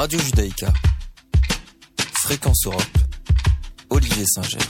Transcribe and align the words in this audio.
Radio 0.00 0.18
Judaïka. 0.18 0.72
Fréquence 2.22 2.64
Europe. 2.64 2.82
Olivier 3.90 4.24
Singer. 4.24 4.64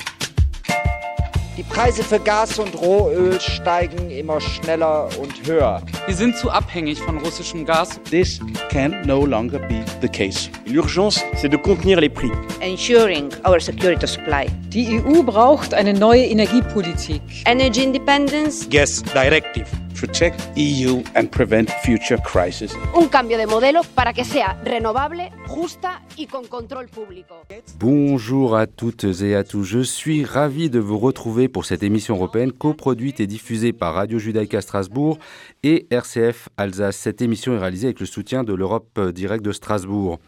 Die 1.56 1.62
Preise 1.62 2.02
für 2.02 2.18
Gas 2.18 2.58
und 2.58 2.74
Rohöl 2.74 3.40
steigen 3.40 4.10
immer 4.10 4.40
schneller 4.40 5.08
und 5.20 5.46
höher. 5.46 5.82
Wir 6.06 6.16
sind 6.16 6.36
zu 6.36 6.50
abhängig 6.50 6.98
von 6.98 7.18
russischem 7.18 7.64
Gas. 7.64 8.00
This 8.10 8.40
can 8.70 9.06
no 9.06 9.24
longer 9.24 9.60
be 9.60 9.84
the 10.02 10.08
case. 10.08 10.50
L'urgence, 10.66 11.20
c'est 11.36 11.48
de 11.48 11.56
contenir 11.56 12.00
les 12.00 12.08
prix. 12.08 12.32
Ensuring 12.60 13.30
our 13.46 13.60
security 13.60 14.08
supply. 14.08 14.46
Die 14.70 14.98
EU 14.98 15.22
braucht 15.22 15.74
eine 15.74 15.94
neue 15.94 16.24
Energiepolitik. 16.24 17.22
Energy 17.46 17.84
independence. 17.84 18.68
Gas 18.68 19.00
Directive. 19.14 19.68
Protect 20.00 20.40
EU 20.56 21.02
and 21.14 21.26
prevent 21.26 21.68
future 21.82 22.18
crises. 22.22 22.74
Un 22.94 23.08
cambio 23.08 23.36
de 23.36 23.46
modelo 23.46 23.82
para 23.94 24.14
que 24.14 24.24
sea 24.24 24.58
renovable, 24.64 25.30
justa 25.46 26.00
y 26.16 26.26
con 26.26 26.46
control 26.46 26.86
público. 26.88 27.34
Bonjour 27.78 28.56
à 28.56 28.66
toutes 28.66 29.04
et 29.20 29.34
à 29.34 29.44
tous. 29.44 29.64
Je 29.64 29.80
suis 29.80 30.24
ravi 30.24 30.70
de 30.70 30.78
vous 30.78 30.96
retrouver 30.96 31.48
pour 31.48 31.66
cette 31.66 31.82
émission 31.82 32.14
européenne 32.14 32.50
coproduite 32.50 33.20
et 33.20 33.26
diffusée 33.26 33.74
par 33.74 33.92
Radio 33.92 34.18
Judaïka 34.18 34.62
Strasbourg 34.62 35.18
et 35.64 35.86
RCF 35.90 36.48
Alsace. 36.56 36.96
Cette 36.96 37.20
émission 37.20 37.52
est 37.52 37.58
réalisée 37.58 37.88
avec 37.88 38.00
le 38.00 38.06
soutien 38.06 38.42
de 38.42 38.54
l'Europe 38.54 38.98
directe 39.10 39.44
de 39.44 39.52
Strasbourg. 39.52 40.18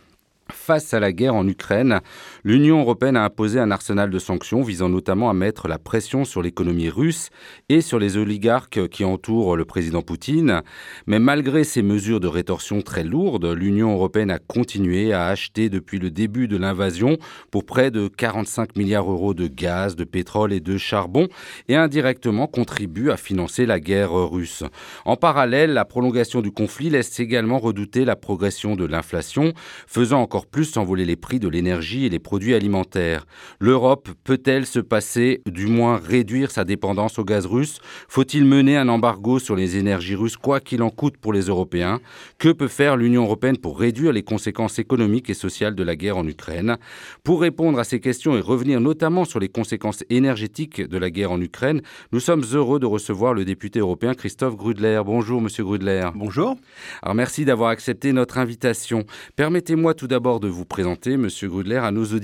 Face 0.50 0.92
à 0.92 1.00
la 1.00 1.12
guerre 1.12 1.34
en 1.34 1.48
Ukraine, 1.48 2.00
l'Union 2.44 2.80
européenne 2.80 3.16
a 3.16 3.24
imposé 3.24 3.60
un 3.60 3.70
arsenal 3.70 4.10
de 4.10 4.18
sanctions 4.18 4.62
visant 4.62 4.88
notamment 4.88 5.30
à 5.30 5.34
mettre 5.34 5.68
la 5.68 5.78
pression 5.78 6.24
sur 6.24 6.42
l'économie 6.42 6.88
russe 6.88 7.30
et 7.68 7.80
sur 7.80 8.00
les 8.00 8.16
oligarques 8.16 8.88
qui 8.88 9.04
entourent 9.04 9.56
le 9.56 9.64
président 9.64 10.02
Poutine. 10.02 10.62
Mais 11.06 11.20
malgré 11.20 11.62
ces 11.62 11.82
mesures 11.82 12.18
de 12.18 12.26
rétorsion 12.26 12.82
très 12.82 13.04
lourdes, 13.04 13.46
l'Union 13.46 13.92
européenne 13.92 14.30
a 14.32 14.40
continué 14.40 15.12
à 15.12 15.26
acheter 15.26 15.68
depuis 15.68 16.00
le 16.00 16.10
début 16.10 16.48
de 16.48 16.56
l'invasion 16.56 17.16
pour 17.52 17.64
près 17.64 17.92
de 17.92 18.08
45 18.08 18.74
milliards 18.76 19.04
d'euros 19.04 19.34
de 19.34 19.46
gaz, 19.46 19.94
de 19.94 20.04
pétrole 20.04 20.52
et 20.52 20.60
de 20.60 20.76
charbon 20.76 21.28
et 21.68 21.76
indirectement 21.76 22.48
contribue 22.48 23.10
à 23.10 23.16
financer 23.16 23.66
la 23.66 23.78
guerre 23.78 24.12
russe. 24.12 24.64
En 25.04 25.16
parallèle, 25.16 25.72
la 25.72 25.84
prolongation 25.84 26.40
du 26.40 26.50
conflit 26.50 26.90
laisse 26.90 27.20
également 27.20 27.58
redouter 27.58 28.04
la 28.04 28.16
progression 28.16 28.74
de 28.74 28.84
l'inflation, 28.84 29.52
faisant 29.86 30.20
encore 30.20 30.46
plus 30.46 30.64
s'envoler 30.64 31.04
les 31.04 31.16
prix 31.16 31.38
de 31.38 31.48
l'énergie 31.48 32.04
et 32.04 32.08
les 32.08 32.18
produits 32.18 32.31
alimentaires. 32.40 33.26
L'Europe 33.60 34.08
peut-elle 34.24 34.66
se 34.66 34.80
passer, 34.80 35.42
du 35.46 35.66
moins 35.66 35.98
réduire 35.98 36.50
sa 36.50 36.64
dépendance 36.64 37.18
au 37.18 37.24
gaz 37.24 37.46
russe? 37.46 37.78
Faut-il 38.08 38.44
mener 38.44 38.76
un 38.76 38.88
embargo 38.88 39.38
sur 39.38 39.54
les 39.54 39.76
énergies 39.76 40.14
russes, 40.14 40.36
quoi 40.36 40.60
qu'il 40.60 40.82
en 40.82 40.90
coûte 40.90 41.16
pour 41.18 41.32
les 41.32 41.42
Européens? 41.42 42.00
Que 42.38 42.48
peut 42.48 42.68
faire 42.68 42.96
l'Union 42.96 43.24
européenne 43.24 43.58
pour 43.58 43.78
réduire 43.78 44.12
les 44.12 44.22
conséquences 44.22 44.78
économiques 44.78 45.28
et 45.30 45.34
sociales 45.34 45.74
de 45.74 45.82
la 45.82 45.94
guerre 45.94 46.16
en 46.16 46.26
Ukraine? 46.26 46.78
Pour 47.22 47.42
répondre 47.42 47.78
à 47.78 47.84
ces 47.84 48.00
questions 48.00 48.36
et 48.36 48.40
revenir 48.40 48.80
notamment 48.80 49.24
sur 49.24 49.38
les 49.38 49.48
conséquences 49.48 50.04
énergétiques 50.08 50.80
de 50.80 50.98
la 50.98 51.10
guerre 51.10 51.32
en 51.32 51.40
Ukraine, 51.40 51.82
nous 52.12 52.20
sommes 52.20 52.44
heureux 52.54 52.80
de 52.80 52.86
recevoir 52.86 53.34
le 53.34 53.44
député 53.44 53.80
européen 53.80 54.14
Christophe 54.14 54.56
Grudler. 54.56 55.02
Bonjour, 55.04 55.40
monsieur 55.42 55.64
Grudler. 55.64 56.08
Bonjour. 56.14 56.56
Alors 57.02 57.14
merci 57.14 57.44
d'avoir 57.44 57.70
accepté 57.70 58.12
notre 58.12 58.38
invitation. 58.38 59.04
Permettez-moi 59.36 59.94
tout 59.94 60.06
d'abord 60.06 60.40
de 60.40 60.48
vous 60.48 60.64
présenter, 60.64 61.18
Monsieur 61.18 61.48
Grudler, 61.48 61.76
à 61.76 61.90
nos 61.90 62.04
auditeurs. 62.04 62.21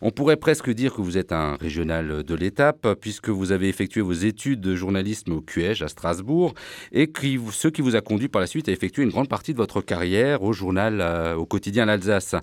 On 0.00 0.10
pourrait 0.10 0.36
presque 0.36 0.70
dire 0.70 0.94
que 0.94 1.02
vous 1.02 1.18
êtes 1.18 1.32
un 1.32 1.56
régional 1.56 2.22
de 2.22 2.34
l'étape, 2.34 2.94
puisque 3.00 3.28
vous 3.28 3.52
avez 3.52 3.68
effectué 3.68 4.00
vos 4.00 4.12
études 4.12 4.60
de 4.60 4.74
journalisme 4.74 5.32
au 5.32 5.40
QEJ 5.40 5.82
à 5.82 5.88
Strasbourg, 5.88 6.54
et 6.92 7.10
ce 7.50 7.68
qui 7.68 7.82
vous 7.82 7.96
a 7.96 8.00
conduit 8.00 8.28
par 8.28 8.40
la 8.40 8.46
suite 8.46 8.68
à 8.68 8.72
effectuer 8.72 9.02
une 9.02 9.10
grande 9.10 9.28
partie 9.28 9.52
de 9.52 9.58
votre 9.58 9.80
carrière 9.80 10.42
au 10.42 10.52
journal, 10.52 11.00
euh, 11.00 11.34
au 11.34 11.46
quotidien 11.46 11.86
L'Alsace. 11.86 12.34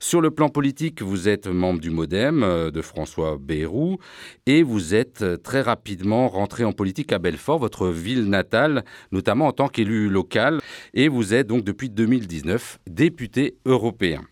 Sur 0.00 0.20
le 0.20 0.30
plan 0.30 0.48
politique, 0.48 1.02
vous 1.02 1.28
êtes 1.28 1.46
membre 1.46 1.80
du 1.80 1.90
MoDem 1.90 2.42
euh, 2.42 2.70
de 2.70 2.82
François 2.82 3.36
Bayrou, 3.38 3.98
et 4.46 4.62
vous 4.62 4.94
êtes 4.94 5.22
euh, 5.22 5.36
très 5.36 5.60
rapidement 5.60 6.28
rentré 6.28 6.64
en 6.64 6.72
politique 6.72 7.12
à 7.12 7.18
Belfort, 7.18 7.58
votre 7.58 7.88
ville 7.88 8.24
natale, 8.24 8.84
notamment 9.12 9.46
en 9.46 9.52
tant 9.52 9.68
qu'élu 9.68 10.08
local, 10.08 10.60
et 10.94 11.08
vous 11.08 11.34
êtes 11.34 11.46
donc 11.46 11.64
depuis 11.64 11.90
2019 11.90 12.78
député 12.86 13.56
européen. 13.66 14.22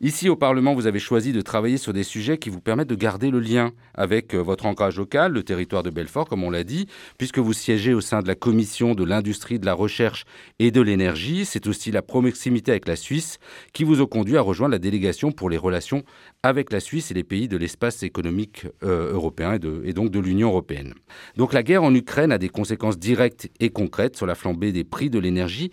Ici 0.00 0.28
au 0.28 0.36
Parlement, 0.36 0.74
vous 0.74 0.86
avez 0.86 0.98
choisi 0.98 1.32
de 1.32 1.40
travailler 1.40 1.78
sur 1.78 1.92
des 1.92 2.02
sujets 2.02 2.38
qui 2.38 2.50
vous 2.50 2.60
permettent 2.60 2.88
de 2.88 2.94
garder 2.94 3.30
le 3.30 3.40
lien 3.40 3.72
avec 3.94 4.34
euh, 4.34 4.38
votre 4.38 4.66
ancrage 4.66 4.96
local, 4.96 5.32
le 5.32 5.42
territoire 5.42 5.82
de 5.82 5.90
Belfort, 5.90 6.28
comme 6.28 6.44
on 6.44 6.50
l'a 6.50 6.64
dit, 6.64 6.86
puisque 7.18 7.38
vous 7.38 7.52
siégez 7.52 7.94
au 7.94 8.00
sein 8.00 8.22
de 8.22 8.28
la 8.28 8.34
Commission 8.34 8.94
de 8.94 9.04
l'industrie, 9.04 9.58
de 9.58 9.66
la 9.66 9.74
recherche 9.74 10.24
et 10.58 10.70
de 10.70 10.80
l'énergie. 10.80 11.44
C'est 11.44 11.66
aussi 11.66 11.90
la 11.90 12.02
proximité 12.02 12.70
avec 12.70 12.88
la 12.88 12.96
Suisse 12.96 13.38
qui 13.72 13.84
vous 13.84 14.00
a 14.00 14.06
conduit 14.06 14.36
à 14.36 14.40
rejoindre 14.40 14.72
la 14.72 14.78
délégation 14.78 15.32
pour 15.32 15.50
les 15.50 15.56
relations 15.56 16.02
avec 16.42 16.72
la 16.72 16.80
Suisse 16.80 17.10
et 17.10 17.14
les 17.14 17.24
pays 17.24 17.48
de 17.48 17.56
l'espace 17.56 18.02
économique 18.02 18.66
euh, 18.82 19.12
européen 19.12 19.58
et, 19.84 19.92
donc 19.92 20.10
de 20.10 20.20
l'Union 20.20 20.48
européenne. 20.48 20.94
Donc 21.36 21.52
la 21.52 21.62
guerre 21.62 21.82
en 21.82 21.94
Ukraine 21.94 22.32
a 22.32 22.38
des 22.38 22.48
conséquences 22.48 22.98
directes 22.98 23.48
et 23.60 23.70
concrètes 23.70 24.16
sur 24.16 24.26
la 24.26 24.34
flambée 24.34 24.72
des 24.72 24.84
prix 24.84 25.10
de 25.10 25.18
l'énergie. 25.18 25.70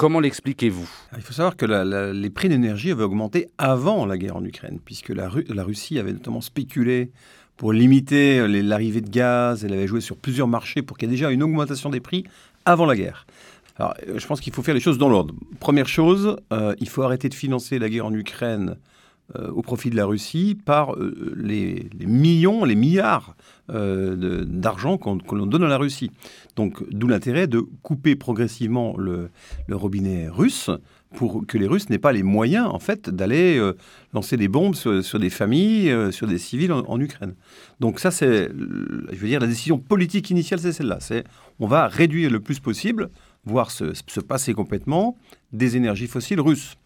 Comment 0.00 0.20
l'expliquez-vous? 0.20 0.88
Il 1.14 1.20
faut 1.20 1.34
savoir 1.34 1.58
que 1.58 1.66
les 1.66 2.30
prix 2.30 2.48
d'énergie 2.48 2.90
avaient 2.90 3.02
augmenté 3.02 3.50
avant 3.58 4.06
la 4.06 4.16
guerre 4.16 4.36
en 4.36 4.42
Ukraine, 4.42 4.78
puisque 4.82 5.10
la, 5.10 5.28
Russie 5.28 5.98
avait 5.98 6.14
notamment 6.14 6.40
spéculé 6.40 7.10
pour 7.58 7.74
limiter 7.74 8.48
l'arrivée 8.48 9.02
de 9.02 9.10
gaz. 9.10 9.62
Elle 9.62 9.74
avait 9.74 9.86
joué 9.86 10.00
sur 10.00 10.16
plusieurs 10.16 10.48
marchés 10.48 10.80
pour 10.80 10.96
qu'il 10.96 11.10
y 11.10 11.12
ait 11.12 11.16
déjà 11.16 11.30
une 11.30 11.42
augmentation 11.42 11.90
des 11.90 12.00
prix 12.00 12.24
avant 12.64 12.86
la 12.86 12.96
guerre. 12.96 13.26
Alors, 13.76 13.92
je 14.16 14.26
pense 14.26 14.40
qu'il 14.40 14.54
faut 14.54 14.62
faire 14.62 14.72
les 14.72 14.80
choses 14.80 14.96
dans 14.96 15.10
l'ordre. 15.10 15.34
Première 15.60 15.86
chose, 15.86 16.38
euh, 16.50 16.74
il 16.80 16.88
faut 16.88 17.02
arrêter 17.02 17.28
de 17.28 17.34
financer 17.34 17.78
la 17.78 17.90
guerre 17.90 18.06
en 18.06 18.14
Ukraine 18.14 18.70
euh, 18.70 18.74
au 19.34 19.62
profit 19.62 19.90
de 19.90 19.96
la 19.96 20.06
Russie 20.06 20.58
par 20.64 20.94
euh, 20.94 21.34
les, 21.36 21.88
millions, 22.00 22.64
les 22.64 22.74
milliards 22.74 23.36
euh, 23.72 24.44
d'argent 24.46 24.98
qu'on 24.98 25.18
qu 25.18 25.36
donne 25.46 25.62
à 25.62 25.68
la 25.68 25.78
Russie. 25.78 26.10
Donc 26.56 26.82
d'où 26.90 27.06
l'intérêt 27.06 27.46
de 27.46 27.60
couper 27.82 28.16
progressivement 28.16 28.96
le, 28.96 29.30
robinet 29.70 30.28
russe 30.28 30.70
pour 31.14 31.46
que 31.46 31.56
les 31.56 31.68
Russes 31.68 31.88
n'aient 31.88 31.98
pas 31.98 32.12
les 32.12 32.24
moyens 32.24 32.66
en 32.66 32.80
fait 32.80 33.10
d'aller 33.10 33.58
euh, 33.58 33.74
lancer 34.12 34.36
des 34.36 34.48
bombes 34.48 34.74
sur, 34.74 35.20
des 35.20 35.30
familles, 35.30 35.90
euh, 35.90 36.10
sur 36.10 36.26
des 36.26 36.38
civils 36.38 36.72
en, 36.72 37.00
Ukraine. 37.00 37.34
Donc 37.78 38.00
ça 38.00 38.10
c'est, 38.10 38.48
je 38.48 39.16
veux 39.16 39.28
dire, 39.28 39.40
la 39.40 39.46
décision 39.46 39.78
politique 39.78 40.30
initiale 40.30 40.58
c'est 40.58 40.72
celle-là. 40.72 40.98
C'est 41.00 41.22
on 41.60 41.68
va 41.68 41.86
réduire 41.86 42.30
le 42.30 42.40
plus 42.40 42.58
possible, 42.58 43.10
voire 43.44 43.70
se 43.70 44.20
passer 44.20 44.52
complètement 44.52 45.16
des 45.52 45.76
énergies 45.76 46.08
fossiles 46.08 46.40
russes. 46.40 46.76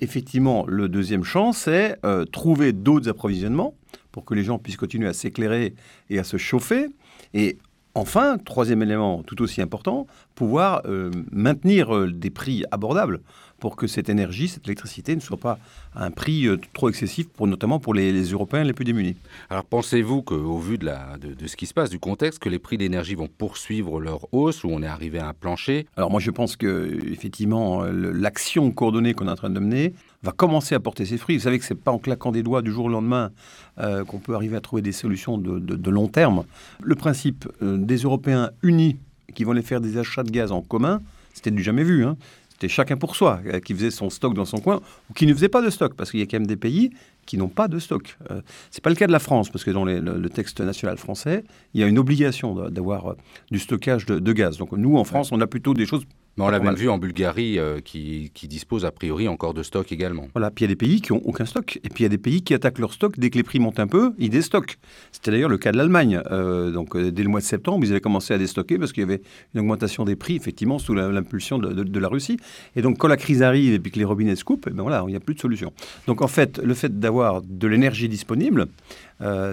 Effectivement, 0.00 0.64
le 0.66 0.88
deuxième 0.88 1.22
champ, 1.22 1.52
c'est 1.52 1.96
euh, 2.04 2.24
trouver 2.24 2.72
d'autres 2.72 3.08
approvisionnements 3.08 3.74
pour 4.10 4.24
que 4.24 4.34
les 4.34 4.42
gens 4.42 4.58
puissent 4.58 4.76
continuer 4.76 5.06
à 5.06 5.12
s'éclairer 5.12 5.74
et 6.10 6.18
à 6.18 6.24
se 6.24 6.38
chauffer. 6.38 6.88
Et 7.34 7.58
enfin, 7.94 8.36
troisième 8.36 8.82
élément 8.82 9.22
tout 9.22 9.40
aussi 9.42 9.62
important, 9.62 10.08
pouvoir 10.36 10.82
euh, 10.84 11.10
maintenir 11.32 11.92
euh, 11.92 12.12
des 12.12 12.30
prix 12.30 12.62
abordables 12.70 13.20
pour 13.58 13.74
que 13.74 13.86
cette 13.86 14.10
énergie, 14.10 14.48
cette 14.48 14.66
électricité 14.66 15.16
ne 15.16 15.20
soit 15.20 15.38
pas 15.38 15.58
à 15.94 16.04
un 16.04 16.10
prix 16.10 16.46
euh, 16.46 16.58
trop 16.74 16.90
excessif, 16.90 17.26
pour, 17.28 17.46
notamment 17.46 17.80
pour 17.80 17.94
les, 17.94 18.12
les 18.12 18.24
Européens 18.30 18.62
les 18.62 18.74
plus 18.74 18.84
démunis. 18.84 19.16
Alors 19.48 19.64
pensez-vous 19.64 20.22
qu'au 20.22 20.58
vu 20.58 20.76
de, 20.76 20.84
la, 20.84 21.16
de, 21.18 21.32
de, 21.32 21.46
ce 21.46 21.56
qui 21.56 21.66
se 21.66 21.72
passe, 21.72 21.88
du 21.88 21.98
contexte, 21.98 22.38
que 22.38 22.50
les 22.50 22.58
prix 22.58 22.76
d'énergie 22.76 23.14
vont 23.14 23.28
poursuivre 23.28 23.98
leur 23.98 24.32
hausse 24.32 24.62
ou 24.62 24.68
on 24.68 24.82
est 24.82 24.86
arrivé 24.86 25.18
à 25.18 25.28
un 25.28 25.32
plancher? 25.32 25.86
Alors 25.96 26.10
moi 26.10 26.20
je 26.20 26.30
pense 26.30 26.54
que 26.54 26.98
effectivement 27.10 27.82
l'action 27.84 28.70
coordonnée 28.70 29.14
qu'on 29.14 29.26
est 29.26 29.30
en 29.30 29.36
train 29.36 29.50
de 29.50 29.58
mener 29.58 29.94
va 30.22 30.32
commencer 30.32 30.74
à 30.74 30.80
porter 30.80 31.06
ses 31.06 31.16
fruits. 31.16 31.36
Vous 31.38 31.44
savez 31.44 31.58
que 31.58 31.64
c'est 31.64 31.74
pas 31.74 31.92
en 31.92 31.98
claquant 31.98 32.32
des 32.32 32.42
doigts 32.42 32.60
du 32.60 32.70
jour 32.70 32.86
au 32.86 32.88
lendemain 32.88 33.30
euh, 33.78 34.04
qu'on 34.04 34.18
peut 34.18 34.34
arriver 34.34 34.56
à 34.56 34.60
trouver 34.60 34.82
des 34.82 34.92
solutions 34.92 35.38
de, 35.38 35.58
de, 35.58 35.76
de 35.76 35.90
long 35.90 36.08
terme. 36.08 36.44
Le 36.82 36.94
principe 36.94 37.48
euh, 37.62 37.78
des 37.78 37.98
Européens 37.98 38.50
unis 38.62 38.98
qui 39.34 39.44
vont 39.44 39.52
les 39.52 39.62
faire 39.62 39.80
des 39.80 39.98
achats 39.98 40.22
de 40.22 40.30
gaz 40.30 40.52
en 40.52 40.62
commun, 40.62 41.02
c'était 41.34 41.50
du 41.50 41.62
jamais 41.62 41.84
vu. 41.84 42.04
Hein 42.04 42.16
c'était 42.56 42.68
chacun 42.68 42.96
pour 42.96 43.16
soi, 43.16 43.40
euh, 43.46 43.60
qui 43.60 43.74
faisait 43.74 43.90
son 43.90 44.08
stock 44.08 44.32
dans 44.32 44.46
son 44.46 44.60
coin, 44.60 44.80
ou 45.10 45.12
qui 45.12 45.26
ne 45.26 45.34
faisait 45.34 45.50
pas 45.50 45.60
de 45.60 45.68
stock, 45.68 45.94
parce 45.94 46.10
qu'il 46.10 46.20
y 46.20 46.22
a 46.22 46.26
quand 46.26 46.38
même 46.38 46.46
des 46.46 46.56
pays 46.56 46.90
qui 47.26 47.36
n'ont 47.36 47.48
pas 47.48 47.68
de 47.68 47.78
stock. 47.78 48.16
Euh, 48.30 48.40
c'est 48.70 48.82
pas 48.82 48.88
le 48.88 48.96
cas 48.96 49.06
de 49.06 49.12
la 49.12 49.18
France, 49.18 49.50
parce 49.50 49.62
que 49.62 49.70
dans 49.70 49.84
les, 49.84 50.00
le, 50.00 50.16
le, 50.16 50.30
texte 50.30 50.62
national 50.62 50.96
français, 50.96 51.44
il 51.74 51.82
y 51.82 51.84
a 51.84 51.86
une 51.86 51.98
obligation 51.98 52.70
d'avoir 52.70 53.10
euh, 53.10 53.16
du 53.50 53.58
stockage 53.58 54.06
de, 54.06 54.18
de, 54.18 54.32
gaz. 54.32 54.56
Donc 54.56 54.72
nous, 54.72 54.96
en 54.96 55.04
France, 55.04 55.32
on 55.32 55.40
a 55.42 55.46
plutôt 55.46 55.74
des 55.74 55.84
choses 55.84 56.06
mais 56.36 56.44
on 56.44 56.48
l'a 56.50 56.60
même 56.60 56.74
vu 56.74 56.90
en 56.90 56.98
Bulgarie, 56.98 57.58
euh, 57.58 57.80
qui, 57.80 58.30
qui, 58.34 58.46
dispose 58.46 58.84
a 58.84 58.90
priori 58.90 59.26
encore 59.26 59.54
de 59.54 59.62
stock 59.62 59.90
également. 59.90 60.28
Voilà, 60.34 60.50
puis 60.50 60.64
il 60.64 60.68
y 60.68 60.70
a 60.70 60.74
des 60.74 60.76
pays 60.76 61.00
qui 61.00 61.12
n'ont 61.12 61.22
aucun 61.24 61.46
stock. 61.46 61.78
Et 61.82 61.88
puis 61.88 62.00
il 62.00 62.02
y 62.02 62.06
a 62.06 62.10
des 62.10 62.18
pays 62.18 62.42
qui 62.42 62.52
attaquent 62.52 62.78
leur 62.78 62.92
stock 62.92 63.18
dès 63.18 63.30
que 63.30 63.38
les 63.38 63.42
prix 63.42 63.58
montent 63.58 63.80
un 63.80 63.86
peu, 63.86 64.12
ils 64.18 64.28
déstockent. 64.28 64.78
C'était 65.12 65.30
d'ailleurs 65.30 65.48
le 65.48 65.56
cas 65.56 65.72
de 65.72 65.78
l'Allemagne. 65.78 66.20
Euh, 66.30 66.70
donc 66.70 66.94
euh, 66.94 67.10
dès 67.10 67.22
le 67.22 67.30
mois 67.30 67.40
de 67.40 67.44
septembre, 67.46 67.84
ils 67.84 67.90
avaient 67.90 68.02
commencé 68.02 68.34
à 68.34 68.38
déstocker 68.38 68.78
parce 68.78 68.92
qu'il 68.92 69.00
y 69.00 69.04
avait 69.04 69.22
une 69.54 69.60
augmentation 69.60 70.04
des 70.04 70.14
prix, 70.14 70.36
effectivement, 70.36 70.78
sous 70.78 70.94
l'impulsion 70.94 71.58
de, 71.58 71.72
de, 71.72 71.84
de, 71.84 71.98
la 71.98 72.08
Russie. 72.08 72.36
Et 72.76 72.82
donc 72.82 72.98
quand 72.98 73.08
la 73.08 73.16
crise 73.16 73.42
arrive 73.42 73.72
et 73.72 73.78
puis 73.78 73.90
que 73.90 73.98
les 73.98 74.04
robinets 74.04 74.36
se 74.36 74.44
coupent, 74.44 74.66
eh 74.68 74.74
ben 74.74 74.82
voilà, 74.82 75.02
il 75.06 75.10
n'y 75.10 75.16
a 75.16 75.20
plus 75.20 75.34
de 75.34 75.40
solution. 75.40 75.72
Donc 76.06 76.20
en 76.20 76.28
fait, 76.28 76.58
le 76.58 76.74
fait 76.74 76.98
d'avoir 77.00 77.40
de 77.40 77.66
l'énergie 77.66 78.08
disponible, 78.08 78.66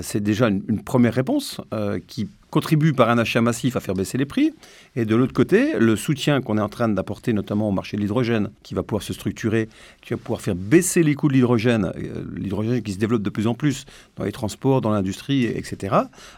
c'est 0.02 0.22
déjà 0.22 0.50
une, 0.50 0.62
une, 0.68 0.84
première 0.84 1.14
réponse 1.14 1.62
qui 2.08 2.28
contribue 2.54 2.94
par 2.94 3.10
un 3.10 3.18
achat 3.18 3.42
massif 3.42 3.76
à 3.76 3.80
faire 3.80 3.96
baisser 3.96 4.16
les 4.20 4.28
prix. 4.28 4.54
Et 4.96 5.06
de 5.06 5.16
l'autre 5.16 5.34
côté, 5.34 5.74
le 5.80 5.96
soutien 5.96 6.40
qu'on 6.40 6.60
est 6.60 6.62
en 6.62 6.70
train 6.70 6.88
d'apporter 6.88 7.34
notamment 7.34 7.68
au 7.68 7.72
marché 7.72 7.98
de 7.98 8.02
l'hydrogène, 8.04 8.52
qui 8.62 8.76
va 8.76 8.84
pouvoir 8.84 9.02
se 9.02 9.12
structurer, 9.12 9.68
qui 10.04 10.14
va 10.14 10.18
pouvoir 10.18 10.40
faire 10.40 10.54
baisser 10.54 11.02
les 11.02 11.16
coûts 11.16 11.30
de 11.30 11.34
l'hydrogène, 11.34 11.92
euh, 11.98 12.24
l'hydrogène 12.36 12.84
qui 12.84 12.94
se 12.94 13.00
développe 13.00 13.24
de 13.24 13.32
plus 13.32 13.48
en 13.48 13.56
plus 13.56 13.86
dans 14.18 14.24
les 14.24 14.32
transports, 14.32 14.82
dans 14.82 14.92
l'industrie, 14.92 15.46
etc., 15.46 15.96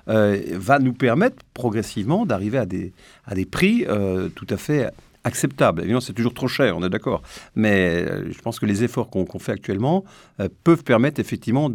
euh, 0.07 0.41
va 0.53 0.79
nous 0.79 0.93
permettre 0.93 1.35
progressivement 1.53 2.25
d'arriver 2.25 2.59
à 2.59 2.65
des, 2.65 3.45
prix 3.45 3.85
euh, 3.89 4.29
tout 4.29 4.47
à 4.49 4.55
fait 4.55 4.89
acceptable. 5.25 5.81
Évidemment, 5.81 6.01
c'est 6.01 6.13
toujours 6.13 6.33
trop 6.33 6.47
cher, 6.47 6.77
on 6.77 6.83
est 6.83 6.89
d'accord. 6.89 7.21
Mais 7.55 8.05
euh, 8.07 8.31
je 8.31 8.39
pense 8.39 8.59
que 8.59 8.65
les 8.65 8.83
efforts 8.83 9.09
qu'on 9.09 9.39
fait 9.39 9.51
actuellement 9.51 10.05
euh, 10.39 10.47
peuvent 10.63 10.83
permettre 10.83 11.19
effectivement 11.19 11.69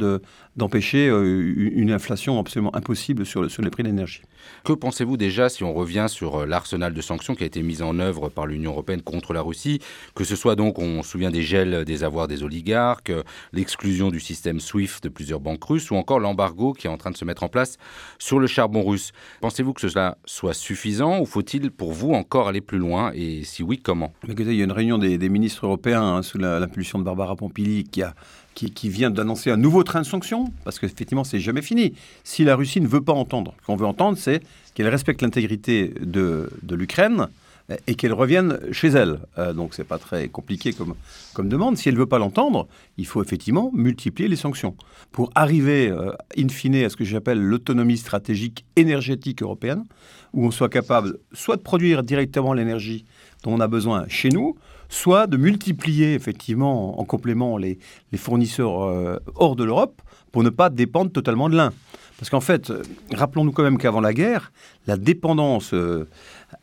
d'empêcher 0.57 1.09
euh, 1.09 1.71
une 1.75 1.91
inflation 1.91 2.39
absolument 2.39 2.75
impossible 2.75 3.27
sur, 3.27 3.51
sur 3.51 3.63
les 3.63 3.71
prix 3.71 3.83
de 3.83 3.89
l'énergie. 3.89 4.23
Que 4.65 4.73
pensez-vous 4.73 5.17
déjà, 5.17 5.49
si 5.49 5.65
on 5.65 5.75
revient 5.75 6.07
sur 6.09 6.47
l'arsenal 6.47 6.95
de 6.95 7.01
sanctions 7.01 7.35
qui 7.35 7.43
a 7.43 7.47
été 7.47 7.63
mis 7.63 7.83
en 7.83 7.99
œuvre 7.99 8.29
par 8.29 8.47
l'Union 8.47 8.71
européenne 8.71 9.03
contre 9.03 9.35
la 9.35 9.43
Russie, 9.43 9.81
que 10.15 10.25
ce 10.25 10.37
soit 10.37 10.55
donc, 10.55 10.79
on 10.79 11.03
se 11.03 11.11
souvient 11.11 11.31
des 11.31 11.43
gels 11.43 11.85
des 11.85 12.05
avoirs 12.05 12.29
des 12.29 12.45
oligarques, 12.45 13.13
l'exclusion 13.53 14.11
du 14.11 14.21
système 14.21 14.61
SWIFT 14.61 15.03
de 15.03 15.09
plusieurs 15.09 15.41
banques 15.41 15.65
russes, 15.65 15.91
ou 15.91 15.97
encore 15.97 16.21
l'embargo 16.21 16.73
qui 16.73 16.87
est 16.87 16.91
en 16.91 16.97
train 16.97 17.11
de 17.11 17.17
se 17.17 17.25
mettre 17.25 17.43
en 17.43 17.49
place 17.49 17.77
sur 18.19 18.39
le 18.39 18.47
charbon 18.47 18.85
russe? 18.85 19.11
Pensez-vous 19.41 19.73
que 19.73 19.81
cela 19.81 20.17
soit 20.25 20.55
suffisant 20.55 21.21
ou 21.21 21.27
faut-il 21.27 21.71
pour 21.73 21.93
vous 21.93 22.13
encore 22.13 22.49
aller 22.49 22.61
plus 22.61 22.79
loin 22.79 23.11
et 23.15 23.40
et 23.41 23.45
si 23.45 23.63
oui, 23.63 23.79
comment? 23.79 24.13
Il 24.29 24.53
y 24.53 24.61
a 24.61 24.65
une 24.65 24.73
réunion 24.73 24.99
des, 24.99 25.29
ministres 25.29 25.65
européens 25.65 26.03
hein, 26.03 26.23
sous 26.23 26.37
l'impulsion 26.37 26.99
de 26.99 27.05
Barbara 27.05 27.37
Pompili 27.37 27.85
qui, 27.85 28.89
vient 28.89 29.11
d'annoncer 29.11 29.51
un 29.51 29.57
nouveau 29.57 29.83
train 29.83 30.03
de 30.03 30.07
sanctions, 30.07 30.53
parce 30.65 30.79
qu'effectivement, 30.79 31.25
c'est 31.25 31.41
jamais 31.41 31.63
fini. 31.63 31.95
Si 32.23 32.45
la 32.45 32.55
Russie 32.55 32.83
ne 32.83 32.87
veut 32.87 33.01
pas 33.01 33.15
entendre, 33.15 33.55
ce 33.63 33.67
qu'on 33.67 33.77
veut 33.77 33.87
entendre, 33.87 34.19
c'est 34.19 34.43
qu'elle 34.75 34.89
respecte 34.89 35.23
l'intégrité 35.23 35.95
de, 36.01 36.51
l'Ukraine 36.71 37.29
et 37.87 37.95
qu'elle 37.95 38.13
revienne 38.13 38.59
chez 38.73 38.89
elle. 38.89 39.21
Euh, 39.39 39.53
donc 39.53 39.75
c'est 39.75 39.85
pas 39.85 39.99
très 39.99 40.29
compliqué 40.29 40.73
comme, 40.73 40.95
comme 41.35 41.49
demande. 41.49 41.77
Si 41.77 41.89
elle 41.89 41.95
ne 41.95 42.01
veut 42.01 42.07
pas 42.07 42.19
l'entendre, 42.19 42.67
il 42.99 43.07
faut 43.07 43.23
effectivement 43.23 43.71
multiplier 43.73 44.29
les 44.29 44.35
sanctions 44.35 44.75
pour 45.13 45.31
arriver 45.37 45.89
euh, 45.89 46.11
in 46.37 46.49
fine 46.49 46.75
à 46.75 46.89
ce 46.89 46.97
que 46.97 47.05
j'appelle 47.05 47.41
l'autonomie 47.41 47.97
stratégique 47.97 48.65
énergétique 48.75 49.41
européenne, 49.41 49.85
où 50.33 50.45
on 50.45 50.51
soit 50.51 50.69
capable 50.69 51.19
soit 51.33 51.57
de 51.57 51.63
produire 51.63 52.03
directement 52.03 52.55
l'énergie 52.55 53.05
dont 53.43 53.55
on 53.55 53.61
a 53.61 53.69
besoin 53.69 54.05
chez 54.09 54.29
nous, 54.29 54.57
soit 54.89 55.27
de 55.27 55.37
multiplier 55.37 56.15
effectivement 56.15 57.01
en 57.01 57.05
complément 57.05 57.57
les, 57.57 57.79
fournisseurs 58.17 58.83
euh, 58.83 59.19
hors 59.37 59.57
de 59.57 59.65
l'Europe 59.65 60.03
pour 60.33 60.43
ne 60.43 60.51
pas 60.51 60.69
dépendre 60.69 61.11
totalement 61.11 61.49
de 61.49 61.57
l'un. 61.57 61.73
Parce 62.19 62.29
qu'en 62.29 62.41
fait, 62.41 62.69
euh, 62.69 62.83
rappelons-nous 63.13 63.53
quand 63.53 63.63
même 63.63 63.79
qu'avant 63.79 64.01
la 64.01 64.13
guerre, 64.13 64.53
la 64.87 64.99
dépendance 64.99 65.73
euh, 65.73 66.07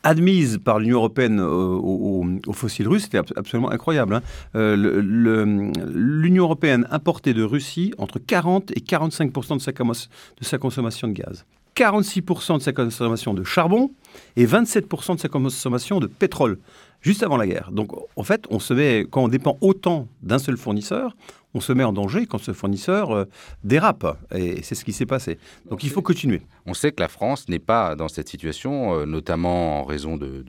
admise 0.03 0.59
par 0.63 0.77
l'Union 0.77 0.97
européenne 0.97 1.39
aux, 1.39 2.23
fossiles 2.53 2.87
russes 2.87 3.05
était 3.05 3.17
absolument 3.35 3.71
incroyable. 3.71 4.15
Hein. 4.15 4.21
L'Union 4.53 6.43
européenne 6.43 6.85
importait 6.91 7.33
de 7.33 7.43
Russie 7.43 7.93
entre 7.97 8.19
40 8.19 8.71
et 8.75 8.81
45 8.81 9.31
de 9.31 9.59
sa, 9.59 9.71
de 9.71 10.43
sa 10.43 10.57
consommation 10.57 11.07
de 11.07 11.13
gaz. 11.13 11.45
46% 11.77 12.57
de 12.57 12.63
sa 12.63 12.73
consommation 12.73 13.35
de 13.35 13.43
charbon 13.43 13.91
et 14.35 14.47
27% 14.47 15.15
de 15.15 15.19
sa 15.19 15.29
consommation 15.29 15.99
de 15.99 16.07
pétrole, 16.07 16.57
juste 17.01 17.21
avant 17.21 17.37
la 17.37 17.45
guerre. 17.45 17.69
Donc, 17.71 17.91
en 18.15 18.23
fait, 18.23 18.45
on 18.49 18.59
se 18.59 18.73
met, 18.73 19.05
quand 19.09 19.23
on 19.23 19.27
dépend 19.27 19.57
autant 19.61 20.07
d'un 20.23 20.39
seul 20.39 20.57
fournisseur, 20.57 21.15
on 21.53 21.59
se 21.59 21.71
met 21.73 21.83
en 21.83 21.93
danger 21.93 22.25
quand 22.25 22.39
ce 22.39 22.51
fournisseur 22.51 23.11
euh, 23.11 23.25
dérape. 23.63 24.17
Et 24.33 24.63
c'est 24.63 24.75
ce 24.75 24.83
qui 24.83 24.91
s'est 24.91 25.05
passé. 25.05 25.37
Donc, 25.69 25.83
il 25.83 25.91
faut 25.91 26.01
continuer. 26.01 26.41
On 26.65 26.73
sait 26.73 26.91
que 26.91 26.99
la 26.99 27.07
France 27.07 27.47
n'est 27.47 27.59
pas 27.59 27.95
dans 27.95 28.07
cette 28.07 28.27
situation, 28.27 28.95
euh, 28.95 29.05
notamment 29.05 29.81
en 29.81 29.83
raison 29.85 30.17
de 30.17 30.43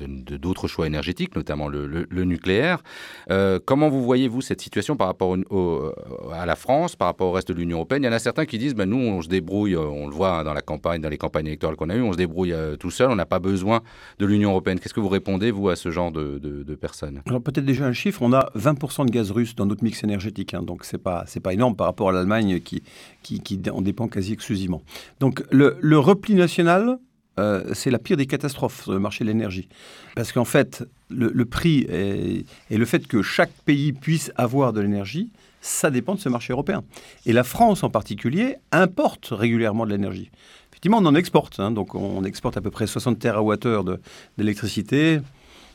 d'autres 0.00 0.68
choix 0.68 0.86
énergétiques, 0.86 1.34
notamment 1.36 1.68
le, 1.68 2.24
nucléaire. 2.24 2.82
Euh, 3.30 3.58
comment 3.64 3.88
vous 3.88 4.02
voyez-vous 4.02 4.40
cette 4.40 4.60
situation 4.60 4.96
par 4.96 5.06
rapport 5.06 5.36
à 6.32 6.46
la 6.46 6.56
France, 6.56 6.96
par 6.96 7.08
rapport 7.08 7.28
au 7.28 7.32
reste 7.32 7.48
de 7.48 7.54
l'Union 7.54 7.78
européenne? 7.78 8.02
Il 8.02 8.06
y 8.06 8.08
en 8.08 8.12
a 8.12 8.18
certains 8.18 8.46
qui 8.46 8.58
disent, 8.58 8.74
ben, 8.74 8.88
nous, 8.88 8.98
on 8.98 9.22
se 9.22 9.28
débrouille, 9.28 9.74
euh, 9.74 9.80
on 9.80 10.08
le 10.08 10.14
voit 10.14 10.44
dans 10.44 10.54
la 10.54 10.62
campagne, 10.62 11.00
dans 11.00 11.08
les 11.08 11.18
campagnes 11.18 11.46
électorales 11.46 11.76
qu'on 11.76 11.90
a 11.90 11.96
eues, 11.96 12.02
on 12.02 12.12
se 12.12 12.16
débrouille 12.16 12.52
euh, 12.52 12.76
tout 12.76 12.90
seul, 12.90 13.10
on 13.10 13.16
n'a 13.16 13.26
pas 13.26 13.38
besoin 13.38 13.80
de 14.18 14.26
l'Union 14.26 14.50
européenne. 14.50 14.80
Qu'est-ce 14.80 14.94
que 14.94 15.00
vous 15.00 15.08
répondez, 15.08 15.50
vous, 15.50 15.68
à 15.68 15.76
ce 15.76 15.90
genre 15.90 16.12
de, 16.12 16.74
personnes? 16.80 17.22
Alors 17.26 17.40
peut-être 17.40 17.64
déjà 17.64 17.86
un 17.86 17.92
chiffre, 17.92 18.20
on 18.22 18.32
a 18.32 18.50
20% 18.56 19.06
de 19.06 19.10
gaz 19.10 19.30
russe 19.30 19.54
dans 19.54 19.66
notre 19.66 19.82
mix 19.82 20.04
énergétique, 20.04 20.54
hein, 20.54 20.62
donc 20.62 20.84
c'est 20.84 20.98
pas, 20.98 21.24
pas 21.42 21.52
énorme 21.54 21.74
par 21.74 21.86
rapport 21.86 22.10
à 22.10 22.12
l'Allemagne 22.12 22.60
qui, 22.60 22.82
qui, 23.22 23.60
en 23.70 23.80
dépend 23.80 24.08
quasi 24.08 24.32
exclusivement. 24.32 24.82
Donc 25.20 25.42
le 25.50 25.98
repli 25.98 26.34
national, 26.34 26.98
euh, 27.38 27.64
c'est 27.74 27.90
la 27.90 27.98
pire 27.98 28.16
des 28.16 28.26
catastrophes 28.26 28.84
sur 28.84 28.92
le 28.92 28.98
marché 28.98 29.24
de 29.24 29.28
l'énergie. 29.28 29.68
Parce 30.14 30.32
qu'en 30.32 30.44
fait, 30.44 30.84
le, 31.10 31.44
prix 31.44 31.80
et, 31.80 32.44
le 32.70 32.84
fait 32.84 33.06
que 33.06 33.22
chaque 33.22 33.52
pays 33.64 33.92
puisse 33.92 34.32
avoir 34.36 34.72
de 34.72 34.80
l'énergie, 34.80 35.30
ça 35.60 35.90
dépend 35.90 36.14
de 36.14 36.20
ce 36.20 36.28
marché 36.28 36.52
européen. 36.52 36.82
Et 37.26 37.32
la 37.32 37.44
France 37.44 37.82
en 37.82 37.90
particulier 37.90 38.56
importe 38.72 39.28
régulièrement 39.30 39.84
de 39.84 39.90
l'énergie. 39.90 40.30
Effectivement, 40.70 40.98
on 40.98 41.06
en 41.06 41.14
exporte. 41.14 41.60
Hein. 41.60 41.70
donc 41.70 41.94
on 41.94 42.24
exporte 42.24 42.56
à 42.56 42.60
peu 42.60 42.70
près 42.70 42.86
60 42.86 43.18
TWh 43.18 43.98
d'électricité 44.38 45.20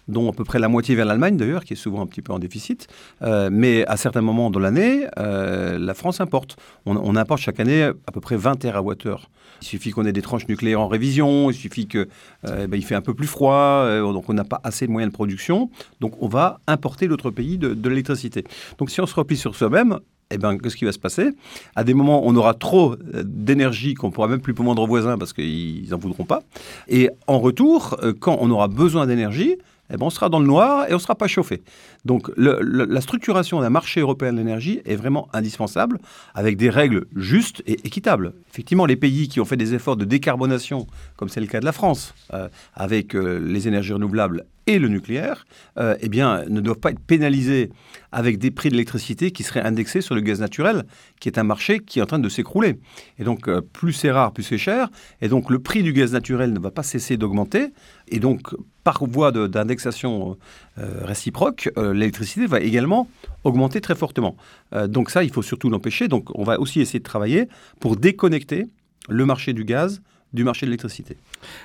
dont 0.07 0.29
à 0.29 0.33
peu 0.33 0.43
près 0.43 0.59
la 0.59 0.67
moitié 0.67 0.95
vers 0.95 1.05
l'Allemagne 1.05 1.37
d'ailleurs, 1.37 1.63
qui 1.63 1.73
est 1.73 1.77
souvent 1.77 2.01
un 2.01 2.05
petit 2.05 2.21
peu 2.21 2.33
en 2.33 2.39
déficit. 2.39 2.87
Euh, 3.21 3.49
mais 3.51 3.85
à 3.87 3.97
certains 3.97 4.21
moments 4.21 4.49
de 4.49 4.59
l'année, 4.59 5.05
euh, 5.17 5.77
la 5.79 5.93
France 5.93 6.21
importe. 6.21 6.57
On, 6.85 7.15
importe 7.15 7.41
chaque 7.41 7.59
année 7.59 7.83
à 7.83 8.11
peu 8.11 8.21
près 8.21 8.37
20 8.37 8.55
TWh. 8.55 9.15
Il 9.61 9.67
suffit 9.67 9.91
qu'on 9.91 10.05
ait 10.05 10.13
des 10.13 10.21
tranches 10.21 10.47
nucléaires 10.47 10.81
en 10.81 10.87
révision, 10.87 11.51
il 11.51 11.53
suffit 11.53 11.87
qu'il 11.87 12.07
euh, 12.47 12.67
ben, 12.67 12.81
fait 12.81 12.95
un 12.95 13.01
peu 13.01 13.13
plus 13.13 13.27
froid, 13.27 13.85
donc 13.99 14.29
on 14.29 14.33
n'a 14.33 14.43
pas 14.43 14.59
assez 14.63 14.87
de 14.87 14.91
moyens 14.91 15.11
de 15.11 15.15
production. 15.15 15.69
Donc 15.99 16.21
on 16.21 16.27
va 16.27 16.59
importer 16.67 17.07
d'autres 17.07 17.29
pays 17.29 17.57
de, 17.57 17.89
l'électricité. 17.89 18.43
Donc 18.77 18.89
si 18.89 19.01
on 19.01 19.05
se 19.05 19.13
replie 19.13 19.37
sur 19.37 19.55
soi-même, 19.55 19.99
eh 20.33 20.37
ben, 20.37 20.57
qu'est-ce 20.57 20.77
qui 20.77 20.85
va 20.85 20.93
se 20.93 20.99
passer? 20.99 21.29
À 21.75 21.83
des 21.83 21.93
moments, 21.93 22.25
on 22.25 22.35
aura 22.35 22.53
trop 22.53 22.95
d'énergie 23.23 23.93
qu'on 23.93 24.11
pourra 24.11 24.27
même 24.27 24.39
plus 24.39 24.53
vendre 24.53 24.81
aux 24.81 24.87
voisins 24.87 25.17
parce 25.17 25.33
qu'ils 25.33 25.89
n'en 25.89 25.97
voudront 25.97 26.23
pas. 26.23 26.41
Et 26.87 27.09
en 27.27 27.39
retour, 27.39 27.97
quand 28.19 28.37
on 28.39 28.49
aura 28.49 28.69
besoin 28.69 29.05
d'énergie, 29.05 29.57
eh 29.91 29.97
ben, 29.97 30.05
on 30.05 30.09
sera 30.09 30.29
dans 30.29 30.39
le 30.39 30.45
noir 30.45 30.85
et 30.87 30.91
on 30.91 30.95
ne 30.95 31.01
sera 31.01 31.15
pas 31.15 31.27
chauffé. 31.27 31.63
Donc 32.05 32.31
la 32.37 33.01
structuration 33.01 33.61
d'un 33.61 33.69
marché 33.69 34.01
européen 34.01 34.31
de 34.31 34.37
l'énergie 34.37 34.81
est 34.85 34.95
vraiment 34.95 35.27
indispensable, 35.33 35.99
avec 36.33 36.57
des 36.57 36.69
règles 36.69 37.05
justes 37.15 37.61
et 37.65 37.85
équitables. 37.85 38.33
Effectivement, 38.51 38.85
les 38.85 38.95
pays 38.95 39.27
qui 39.27 39.39
ont 39.39 39.45
fait 39.45 39.57
des 39.57 39.73
efforts 39.73 39.97
de 39.97 40.05
décarbonation, 40.05 40.87
comme 41.17 41.29
c'est 41.29 41.41
le 41.41 41.47
cas 41.47 41.59
de 41.59 41.65
la 41.65 41.71
France, 41.71 42.13
euh, 42.33 42.47
avec 42.73 43.15
euh, 43.15 43.39
les 43.39 43.67
énergies 43.67 43.93
renouvelables 43.93 44.45
et 44.67 44.79
le 44.79 44.87
nucléaire, 44.87 45.45
euh, 45.77 45.95
eh 46.01 46.09
bien, 46.09 46.45
ne 46.47 46.61
doivent 46.61 46.79
pas 46.79 46.91
être 46.91 46.99
pénalisés 46.99 47.71
avec 48.11 48.37
des 48.37 48.51
prix 48.51 48.69
de 48.69 48.75
l'électricité 48.75 49.31
qui 49.31 49.43
seraient 49.43 49.61
indexés 49.61 50.01
sur 50.01 50.15
le 50.15 50.21
gaz 50.21 50.39
naturel, 50.39 50.83
qui 51.19 51.29
est 51.29 51.37
un 51.37 51.43
marché 51.43 51.79
qui 51.79 51.99
est 51.99 52.01
en 52.01 52.05
train 52.05 52.19
de 52.19 52.29
s'écrouler. 52.29 52.79
Et 53.19 53.23
donc, 53.23 53.49
plus 53.73 53.93
c'est 53.93 54.11
rare, 54.11 54.33
plus 54.33 54.43
c'est 54.43 54.57
cher. 54.57 54.89
Et 55.21 55.27
donc, 55.27 55.49
le 55.49 55.59
prix 55.59 55.83
du 55.83 55.93
gaz 55.93 56.11
naturel 56.11 56.53
ne 56.53 56.59
va 56.59 56.71
pas 56.71 56.83
cesser 56.83 57.17
d'augmenter. 57.17 57.67
Et 58.09 58.19
donc, 58.19 58.53
par 58.83 59.03
voie 59.05 59.31
d'indexation 59.31 60.37
réciproque, 60.75 61.69
l'électricité 61.77 62.47
va 62.47 62.59
également 62.59 63.07
augmenter 63.43 63.81
très 63.81 63.95
fortement. 63.95 64.35
Euh, 64.73 64.87
donc 64.87 65.09
ça, 65.09 65.23
il 65.23 65.31
faut 65.31 65.41
surtout 65.41 65.69
l'empêcher. 65.69 66.07
Donc 66.07 66.29
on 66.35 66.43
va 66.43 66.59
aussi 66.59 66.81
essayer 66.81 66.99
de 66.99 67.03
travailler 67.03 67.47
pour 67.79 67.95
déconnecter 67.95 68.67
le 69.09 69.25
marché 69.25 69.53
du 69.53 69.65
gaz 69.65 70.01
du 70.33 70.43
marché 70.43 70.65
de 70.65 70.71
l'électricité. 70.71 71.17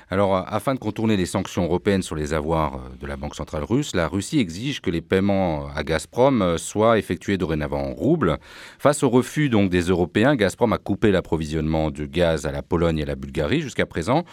Alors, 0.09 0.35
euh, 0.35 0.41
afin 0.45 0.73
de 0.73 0.79
contourner 0.79 1.17
les 1.17 1.25
sanctions 1.25 1.63
européennes 1.63 2.01
sur 2.01 2.15
les 2.15 2.33
avoirs 2.33 2.75
euh, 2.75 2.79
de 2.99 3.07
la 3.07 3.17
Banque 3.17 3.35
centrale 3.35 3.63
russe, 3.63 3.95
la 3.95 4.07
Russie 4.07 4.39
exige 4.39 4.81
que 4.81 4.89
les 4.89 5.01
paiements 5.01 5.67
à 5.75 5.83
Gazprom 5.83 6.57
soient 6.57 6.97
effectués 6.97 7.37
dorénavant 7.37 7.81
en 7.81 7.93
roubles. 7.93 8.37
Face 8.79 9.03
au 9.03 9.09
refus 9.09 9.49
donc 9.49 9.69
des 9.69 9.81
Européens, 9.81 10.35
Gazprom 10.35 10.73
a 10.73 10.77
coupé 10.77 11.11
l'approvisionnement 11.11 11.91
de 11.91 12.05
gaz 12.05 12.45
à 12.45 12.51
la 12.51 12.61
Pologne 12.61 12.99
et 12.99 13.03
à 13.03 13.05
la 13.07 13.15
Bulgarie 13.15 13.61
jusqu'à 13.61 13.85
présent. 13.85 14.23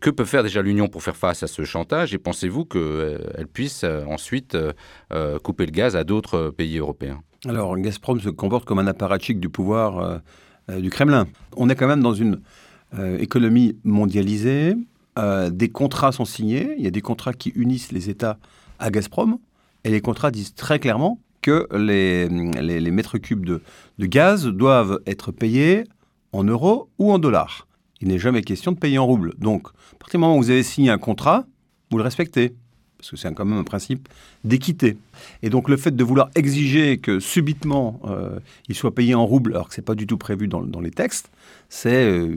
Que 0.00 0.10
peut 0.10 0.24
faire 0.24 0.42
déjà 0.42 0.60
l'Union 0.60 0.88
pour 0.88 1.02
faire 1.02 1.16
face 1.16 1.42
à 1.42 1.46
ce 1.46 1.64
chantage? 1.64 2.12
Et 2.12 2.18
pensez-vous 2.18 2.64
qu'elle 2.64 2.80
euh, 2.82 3.44
puisse 3.52 3.82
euh, 3.84 4.04
ensuite 4.06 4.54
euh, 4.54 5.38
couper 5.38 5.66
le 5.66 5.72
gaz 5.72 5.96
à 5.96 6.04
d'autres 6.04 6.50
pays 6.50 6.78
européens? 6.78 7.22
Alors 7.46 7.76
Gazprom 7.78 8.20
se 8.20 8.28
comporte 8.28 8.64
comme 8.64 8.78
un 8.78 8.86
apparatchik 8.86 9.40
du 9.40 9.48
pouvoir 9.48 10.20
du 10.68 10.90
Kremlin. 10.90 11.26
On 11.56 11.68
est 11.68 11.76
quand 11.76 11.86
même 11.86 12.02
dans 12.02 12.14
une 12.14 12.40
économie 13.18 13.76
mondialisée. 13.84 14.74
des 15.50 15.68
contrats 15.68 16.12
sont 16.12 16.24
signés. 16.24 16.74
Il 16.78 16.84
y 16.84 16.86
a 16.86 16.90
des 16.90 17.02
contrats 17.02 17.32
qui 17.32 17.50
unissent 17.50 17.92
les 17.92 18.10
États 18.10 18.38
à 18.78 18.90
Gazprom. 18.90 19.38
Et 19.84 19.90
les 19.90 20.00
contrats 20.00 20.30
disent 20.30 20.54
très 20.54 20.78
clairement 20.78 21.20
que 21.42 21.68
les, 21.76 22.28
les, 22.28 22.90
mètres 22.90 23.18
cubes 23.18 23.44
de, 23.44 23.62
de, 23.98 24.06
gaz 24.06 24.46
doivent 24.46 25.00
être 25.06 25.30
payés 25.30 25.84
en 26.32 26.44
euros 26.44 26.88
ou 26.98 27.12
en 27.12 27.18
dollars 27.18 27.66
il 28.00 28.08
n'est 28.08 28.18
jamais 28.18 28.42
question 28.42 28.72
de 28.72 28.78
payer 28.78 28.98
en 28.98 29.06
roubles. 29.06 29.34
Donc, 29.38 29.68
à 29.68 29.96
partir 29.98 30.18
du 30.18 30.22
moment 30.22 30.36
où 30.36 30.42
vous 30.42 30.50
avez 30.50 30.62
signé 30.62 30.90
un 30.90 30.98
contrat, 30.98 31.46
vous 31.90 31.98
le 31.98 32.04
respectez. 32.04 32.54
Parce 33.06 33.22
que 33.22 33.28
c'est 33.28 33.34
quand 33.34 33.44
même 33.44 33.58
un 33.58 33.64
principe 33.64 34.08
d'équité. 34.42 34.96
Et 35.42 35.50
donc 35.50 35.68
le 35.68 35.76
fait 35.76 35.94
de 35.94 36.02
vouloir 36.02 36.28
exiger 36.34 36.98
que 36.98 37.20
subitement 37.20 38.00
euh, 38.04 38.40
il 38.68 38.74
soit 38.74 38.94
payé 38.94 39.14
en 39.14 39.24
roubles, 39.24 39.52
alors 39.52 39.68
que 39.68 39.74
ce 39.74 39.80
n'est 39.80 39.84
pas 39.84 39.94
du 39.94 40.08
tout 40.08 40.18
prévu 40.18 40.48
dans, 40.48 40.80
les 40.80 40.90
textes, 40.90 41.30
c'est 41.68 42.04
euh, 42.04 42.28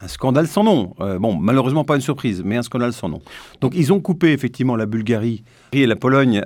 un 0.00 0.08
scandale 0.08 0.48
sans 0.48 0.64
nom. 0.64 0.96
Euh, 1.00 1.20
bon, 1.20 1.36
malheureusement 1.36 1.84
pas 1.84 1.94
une 1.94 2.00
surprise, 2.00 2.42
mais 2.44 2.56
un 2.56 2.62
scandale 2.62 2.92
sans 2.92 3.08
nom. 3.08 3.22
Donc 3.60 3.74
ils 3.76 3.92
ont 3.92 4.00
coupé 4.00 4.32
effectivement 4.32 4.74
la 4.74 4.86
Bulgarie 4.86 5.44
et 5.72 5.86
la 5.86 5.96
Pologne 5.96 6.42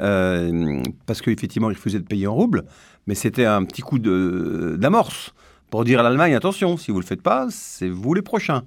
parce 1.06 1.22
qu'effectivement 1.22 1.70
ils 1.70 1.76
refusaient 1.76 2.00
de 2.00 2.04
payer 2.04 2.26
en 2.26 2.34
roubles, 2.34 2.64
mais 3.06 3.14
c'était 3.14 3.46
un 3.46 3.64
petit 3.64 3.82
coup 3.82 3.98
d'amorce 3.98 5.32
pour 5.70 5.84
dire 5.84 6.00
à 6.00 6.02
l'Allemagne, 6.02 6.34
attention, 6.34 6.76
si 6.76 6.90
vous 6.90 6.98
ne 6.98 7.02
le 7.02 7.06
faites 7.06 7.22
pas, 7.22 7.46
c'est 7.48 7.88
vous 7.88 8.12
les 8.12 8.20
prochains. 8.20 8.62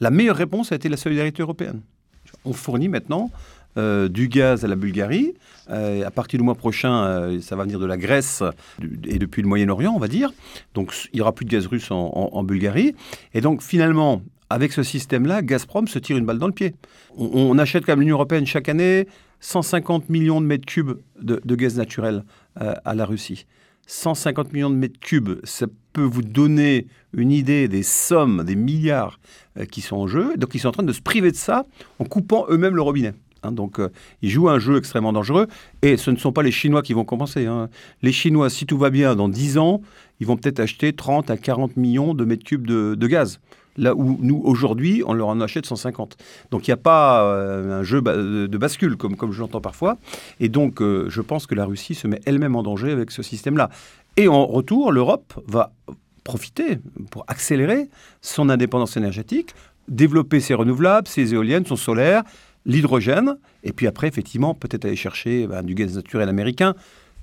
La 0.00 0.10
meilleure 0.10 0.36
réponse 0.36 0.72
a 0.72 0.76
été 0.76 0.88
la 0.88 0.96
solidarité 0.96 1.42
européenne. 1.42 1.82
On 2.44 2.52
fournit 2.54 2.88
maintenant 2.88 3.30
euh, 3.78 4.08
du 4.08 4.28
gaz 4.28 4.64
à 4.64 4.68
la 4.68 4.74
Bulgarie. 4.74 5.34
Euh, 5.70 6.04
à 6.04 6.10
partir 6.10 6.38
du 6.38 6.44
mois 6.44 6.56
prochain, 6.56 7.04
euh, 7.04 7.40
ça 7.40 7.54
va 7.54 7.62
venir 7.62 7.78
de 7.78 7.86
la 7.86 7.96
Grèce 7.96 8.42
et 9.04 9.20
depuis 9.20 9.40
le 9.40 9.46
Moyen-Orient, 9.46 9.92
on 9.94 10.00
va 10.00 10.08
dire. 10.08 10.32
Donc 10.74 10.92
il 11.12 11.16
n'y 11.16 11.20
aura 11.20 11.32
plus 11.32 11.44
de 11.44 11.50
gaz 11.50 11.66
russe 11.66 11.88
en, 11.92 12.42
Bulgarie. 12.42 12.96
Et 13.34 13.40
donc 13.40 13.62
finalement, 13.62 14.20
avec 14.50 14.72
ce 14.72 14.82
système-là, 14.82 15.42
Gazprom 15.42 15.86
se 15.86 16.00
tire 16.00 16.16
une 16.16 16.26
balle 16.26 16.38
dans 16.38 16.48
le 16.48 16.52
pied. 16.52 16.74
On, 17.16 17.56
achète 17.56 17.84
comme 17.84 18.00
l'Union 18.00 18.16
européenne 18.16 18.46
chaque 18.46 18.68
année 18.68 19.06
150 19.40 20.08
millions 20.08 20.40
de 20.40 20.46
mètres 20.46 20.66
cubes 20.66 20.98
de, 21.20 21.40
de 21.44 21.54
gaz 21.54 21.76
naturel 21.76 22.24
à 22.56 22.94
la 22.96 23.04
Russie. 23.04 23.46
150 23.86 24.52
millions 24.52 24.70
de 24.70 24.74
mètres 24.74 24.98
cubes, 24.98 25.38
ça 25.44 25.66
peut 25.92 26.02
vous 26.02 26.22
donner 26.22 26.88
une 27.12 27.30
idée 27.30 27.68
des 27.68 27.84
sommes, 27.84 28.42
des 28.44 28.56
milliards 28.56 29.20
qui 29.70 29.82
sont 29.82 29.96
en 29.96 30.06
jeu. 30.08 30.36
Donc 30.36 30.54
ils 30.54 30.58
sont 30.58 30.68
en 30.68 30.72
train 30.72 30.82
de 30.82 30.92
se 30.92 31.00
priver 31.00 31.30
de 31.30 31.36
ça 31.36 31.64
en 32.00 32.04
coupant 32.04 32.46
eux-mêmes 32.48 32.74
le 32.74 32.82
robinet. 32.82 33.14
Hein, 33.48 33.52
donc, 33.52 33.80
euh, 33.80 33.88
ils 34.22 34.30
jouent 34.30 34.48
un 34.48 34.58
jeu 34.58 34.76
extrêmement 34.76 35.12
dangereux. 35.12 35.46
Et 35.82 35.96
ce 35.96 36.10
ne 36.10 36.16
sont 36.16 36.32
pas 36.32 36.42
les 36.42 36.50
Chinois 36.50 36.82
qui 36.82 36.92
vont 36.92 37.04
compenser. 37.04 37.46
Hein. 37.46 37.68
Les 38.02 38.12
Chinois, 38.12 38.50
si 38.50 38.66
tout 38.66 38.78
va 38.78 38.90
bien, 38.90 39.16
dans 39.16 39.28
10 39.28 39.58
ans, 39.58 39.80
ils 40.20 40.26
vont 40.26 40.36
peut-être 40.36 40.60
acheter 40.60 40.92
30 40.92 41.30
à 41.30 41.36
40 41.36 41.76
millions 41.76 42.14
de 42.14 42.24
mètres 42.24 42.44
cubes 42.44 42.66
de, 42.66 43.06
gaz. 43.06 43.40
Là 43.76 43.94
où 43.94 44.18
nous, 44.20 44.40
aujourd'hui, 44.44 45.02
on 45.06 45.12
leur 45.12 45.28
en 45.28 45.40
achète 45.40 45.66
150. 45.66 46.16
Donc, 46.50 46.66
il 46.66 46.70
n'y 46.70 46.74
a 46.74 46.78
pas 46.78 47.22
euh, 47.22 47.80
un 47.80 47.82
jeu 47.84 48.02
de 48.02 48.58
bascule, 48.58 48.96
comme, 48.96 49.16
comme 49.16 49.32
je 49.32 49.40
l'entends 49.40 49.60
parfois. 49.60 49.98
Et 50.40 50.48
donc, 50.48 50.82
euh, 50.82 51.06
je 51.08 51.20
pense 51.20 51.46
que 51.46 51.54
la 51.54 51.64
Russie 51.64 51.94
se 51.94 52.08
met 52.08 52.20
elle-même 52.26 52.56
en 52.56 52.62
danger 52.62 52.90
avec 52.90 53.12
ce 53.12 53.22
système-là. 53.22 53.70
Et 54.16 54.26
en 54.26 54.46
retour, 54.46 54.90
l'Europe 54.90 55.32
va 55.46 55.72
profiter 56.24 56.80
pour 57.12 57.24
accélérer 57.28 57.88
son 58.20 58.50
indépendance 58.50 58.96
énergétique, 58.96 59.54
développer 59.88 60.40
ses 60.40 60.54
renouvelables, 60.54 61.08
ses 61.08 61.34
éoliennes, 61.34 61.64
son 61.64 61.76
solaire, 61.76 62.22
l'hydrogène, 62.68 63.36
et 63.64 63.72
puis 63.72 63.88
après, 63.88 64.06
effectivement, 64.06 64.54
peut-être 64.54 64.84
aller 64.84 64.94
chercher 64.94 65.48
ben, 65.48 65.64
du 65.64 65.74
gaz 65.74 65.96
naturel 65.96 66.28
américain. 66.28 66.74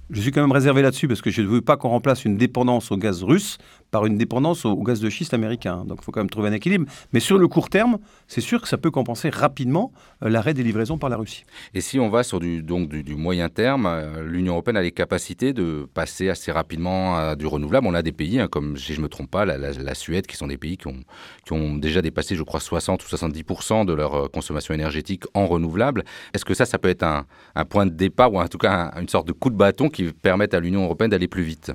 Je 0.10 0.22
suis 0.22 0.32
quand 0.32 0.42
même 0.42 0.52
réservé 0.52 0.82
là-dessus 0.82 1.08
parce 1.08 1.22
que 1.22 1.32
je 1.32 1.42
ne 1.42 1.48
veux 1.48 1.62
pas 1.62 1.78
qu'on 1.78 1.90
remplace 1.90 2.26
une 2.26 2.38
dépendance 2.38 2.92
au 2.92 2.98
gaz 2.98 3.24
russe 3.24 3.58
par 3.92 4.06
une 4.06 4.18
dépendance 4.18 4.66
au, 4.66 4.76
gaz 4.84 5.00
de 5.00 5.10
schiste 5.10 5.34
américain. 5.34 5.86
Donc 5.86 6.00
il 6.02 6.04
faut 6.04 6.12
quand 6.12 6.20
même 6.20 6.30
trouver 6.30 6.50
un 6.50 6.54
équilibre. 6.54 6.86
Mais 7.14 7.20
sur 7.20 7.38
le 7.38 7.48
court 7.48 7.70
terme, 7.70 7.98
c'est 8.28 8.42
sûr 8.42 8.62
que 8.62 8.68
ça 8.68 8.78
peut 8.78 8.92
compenser 8.92 9.30
rapidement 9.30 9.92
euh, 10.24 10.30
l'arrêt 10.30 10.54
des 10.54 10.64
livraisons 10.64 10.98
par 10.98 11.10
la 11.10 11.18
Russie. 11.18 11.46
Et 11.74 11.82
si 11.82 12.00
on 12.00 12.10
va 12.10 12.24
sur 12.24 12.40
du, 12.40 12.62
donc, 12.62 12.90
du, 12.90 13.16
moyen 13.16 13.50
terme, 13.50 13.86
euh, 13.86 14.24
l'Union 14.24 14.54
européenne 14.54 14.78
a 14.78 14.82
les 14.82 14.92
capacités 14.92 15.54
de 15.54 15.88
passer 15.94 16.30
assez 16.30 16.52
rapidement 16.52 17.18
à 17.18 17.36
du 17.36 17.46
renouvelable. 17.46 17.88
On 17.88 17.94
a 17.94 18.02
des 18.02 18.12
pays, 18.12 18.40
hein, 18.40 18.48
comme 18.48 18.78
si 18.78 18.94
je 18.94 19.00
ne 19.00 19.04
me 19.04 19.10
trompe 19.10 19.32
pas, 19.32 19.46
la, 19.46 19.96
Suède, 19.96 20.28
qui 20.28 20.36
sont 20.36 20.48
des 20.48 20.58
pays 20.58 20.78
qui 20.78 20.88
ont, 20.88 21.04
qui 21.46 21.54
ont 21.54 21.76
déjà 21.76 22.02
dépassé, 22.02 22.36
je 22.36 22.44
crois, 22.44 22.60
60 22.60 23.04
ou 23.04 23.08
70% 23.08 23.86
de 23.86 23.94
leur 23.94 24.14
euh, 24.16 24.28
consommation 24.28 24.74
énergétique 24.74 25.24
en 25.34 25.48
renouvelable. 25.48 26.04
Est-ce 26.34 26.44
que 26.44 26.54
ça, 26.54 26.66
ça 26.66 26.78
peut 26.78 26.90
être 26.90 27.04
un, 27.04 27.26
point 27.70 27.86
de 27.86 27.92
départ 27.92 28.32
ou 28.34 28.40
en 28.40 28.48
tout 28.48 28.58
cas 28.58 28.92
une 29.00 29.10
sorte 29.10 29.28
de 29.28 29.32
coup 29.32 29.50
de 29.50 29.56
bâton 29.56 29.90
qui 29.90 30.12
permette 30.12 30.54
à 30.54 30.60
l'Union 30.60 30.84
européenne 30.84 31.12
d'aller 31.12 31.28
plus 31.28 31.44
vite? 31.44 31.72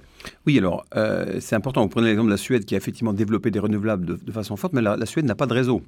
Oui, 0.47 0.59
alors 0.59 0.85
c'est 1.41 1.55
important. 1.55 1.83
Vous 1.83 1.89
prenez 2.01 2.13
l'exemple 2.13 2.29
de 2.29 2.35
la 2.35 2.39
Suède 2.39 2.65
qui 2.65 2.75
a 2.75 2.79
effectivement 2.79 3.13
développé 3.13 3.51
des 3.51 3.59
renouvelables 3.59 4.07
de, 4.25 4.33
façon 4.33 4.57
forte, 4.57 4.73
mais 4.73 4.81
la, 4.81 5.05
Suède 5.05 5.27
n'a 5.27 5.35
pas 5.35 5.45
de 5.45 5.53
réseau. 5.53 5.83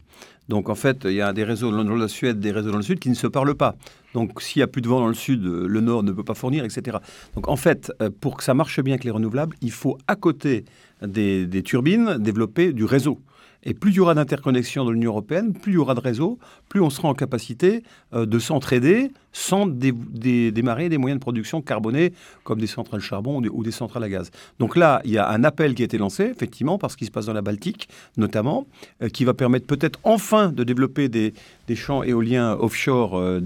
Donc 0.50 0.68
en 0.68 0.74
fait, 0.74 1.04
il 1.06 1.14
y 1.14 1.22
a 1.22 1.32
des 1.32 1.42
réseaux 1.42 1.70
dans 1.70 1.82
la 1.82 2.08
Suède, 2.08 2.38
des 2.38 2.52
réseaux 2.52 2.70
dans 2.70 2.76
le 2.76 2.82
sud 2.82 2.98
qui 2.98 3.08
ne 3.08 3.14
se 3.14 3.26
parlent 3.26 3.54
pas. 3.54 3.76
Donc 4.12 4.42
s'il 4.42 4.60
n'y 4.60 4.64
a 4.64 4.66
plus 4.66 4.82
de 4.82 4.88
vent 4.88 5.00
dans 5.00 5.08
le 5.08 5.14
sud, 5.14 5.42
le 5.42 5.80
nord 5.80 6.02
ne 6.02 6.12
peut 6.12 6.22
pas 6.22 6.34
fournir, 6.34 6.66
etc. 6.66 6.98
Donc 7.34 7.48
en 7.48 7.56
fait, 7.56 7.90
euh, 8.02 8.10
pour 8.20 8.36
que 8.36 8.44
ça 8.44 8.52
marche 8.52 8.78
bien 8.82 8.92
avec 8.92 9.04
les 9.04 9.10
renouvelables, 9.10 9.56
il 9.62 9.70
faut 9.70 9.96
à 10.06 10.14
côté 10.14 10.66
des 11.00 11.62
turbines 11.64 12.18
développer 12.18 12.74
du 12.74 12.84
réseau. 12.84 13.18
Et 13.64 13.74
plus 13.74 13.92
il 13.92 13.96
y 13.96 14.00
aura 14.00 14.14
d'interconnexions 14.14 14.84
dans 14.84 14.90
l'Union 14.90 15.10
européenne, 15.10 15.52
plus 15.52 15.72
il 15.72 15.74
y 15.76 15.78
aura 15.78 15.94
de 15.94 16.00
réseaux, 16.00 16.38
plus 16.68 16.80
on 16.80 16.90
sera 16.90 17.08
en 17.08 17.14
capacité 17.14 17.82
euh, 18.14 18.26
de 18.26 18.38
s'entraider 18.38 19.10
sans 19.32 19.66
démarrer 19.66 20.90
des 20.90 20.98
moyens 20.98 21.18
de 21.18 21.22
production 21.22 21.62
carbonés 21.62 22.12
comme 22.44 22.60
des 22.60 22.66
centrales 22.66 23.00
charbon 23.00 23.42
ou 23.50 23.64
des, 23.64 23.70
centrales 23.70 24.04
à 24.04 24.08
gaz. 24.08 24.30
Donc 24.58 24.76
là, 24.76 25.00
il 25.04 25.10
y 25.10 25.18
a 25.18 25.28
un 25.30 25.42
appel 25.42 25.74
qui 25.74 25.82
a 25.82 25.84
été 25.86 25.96
lancé, 25.96 26.24
effectivement, 26.24 26.76
parce 26.76 26.96
qu'il 26.96 27.06
se 27.06 27.10
passe 27.10 27.26
dans 27.26 27.32
la 27.32 27.40
Baltique, 27.40 27.88
notamment, 28.18 28.66
euh, 29.02 29.08
qui 29.08 29.24
va 29.24 29.32
permettre 29.32 29.66
peut-être 29.66 29.98
enfin 30.04 30.50
de 30.50 30.64
développer 30.64 31.08
des, 31.08 31.32
champs 31.74 32.02
éoliens 32.02 32.52
offshore 32.60 33.16
euh, 33.16 33.40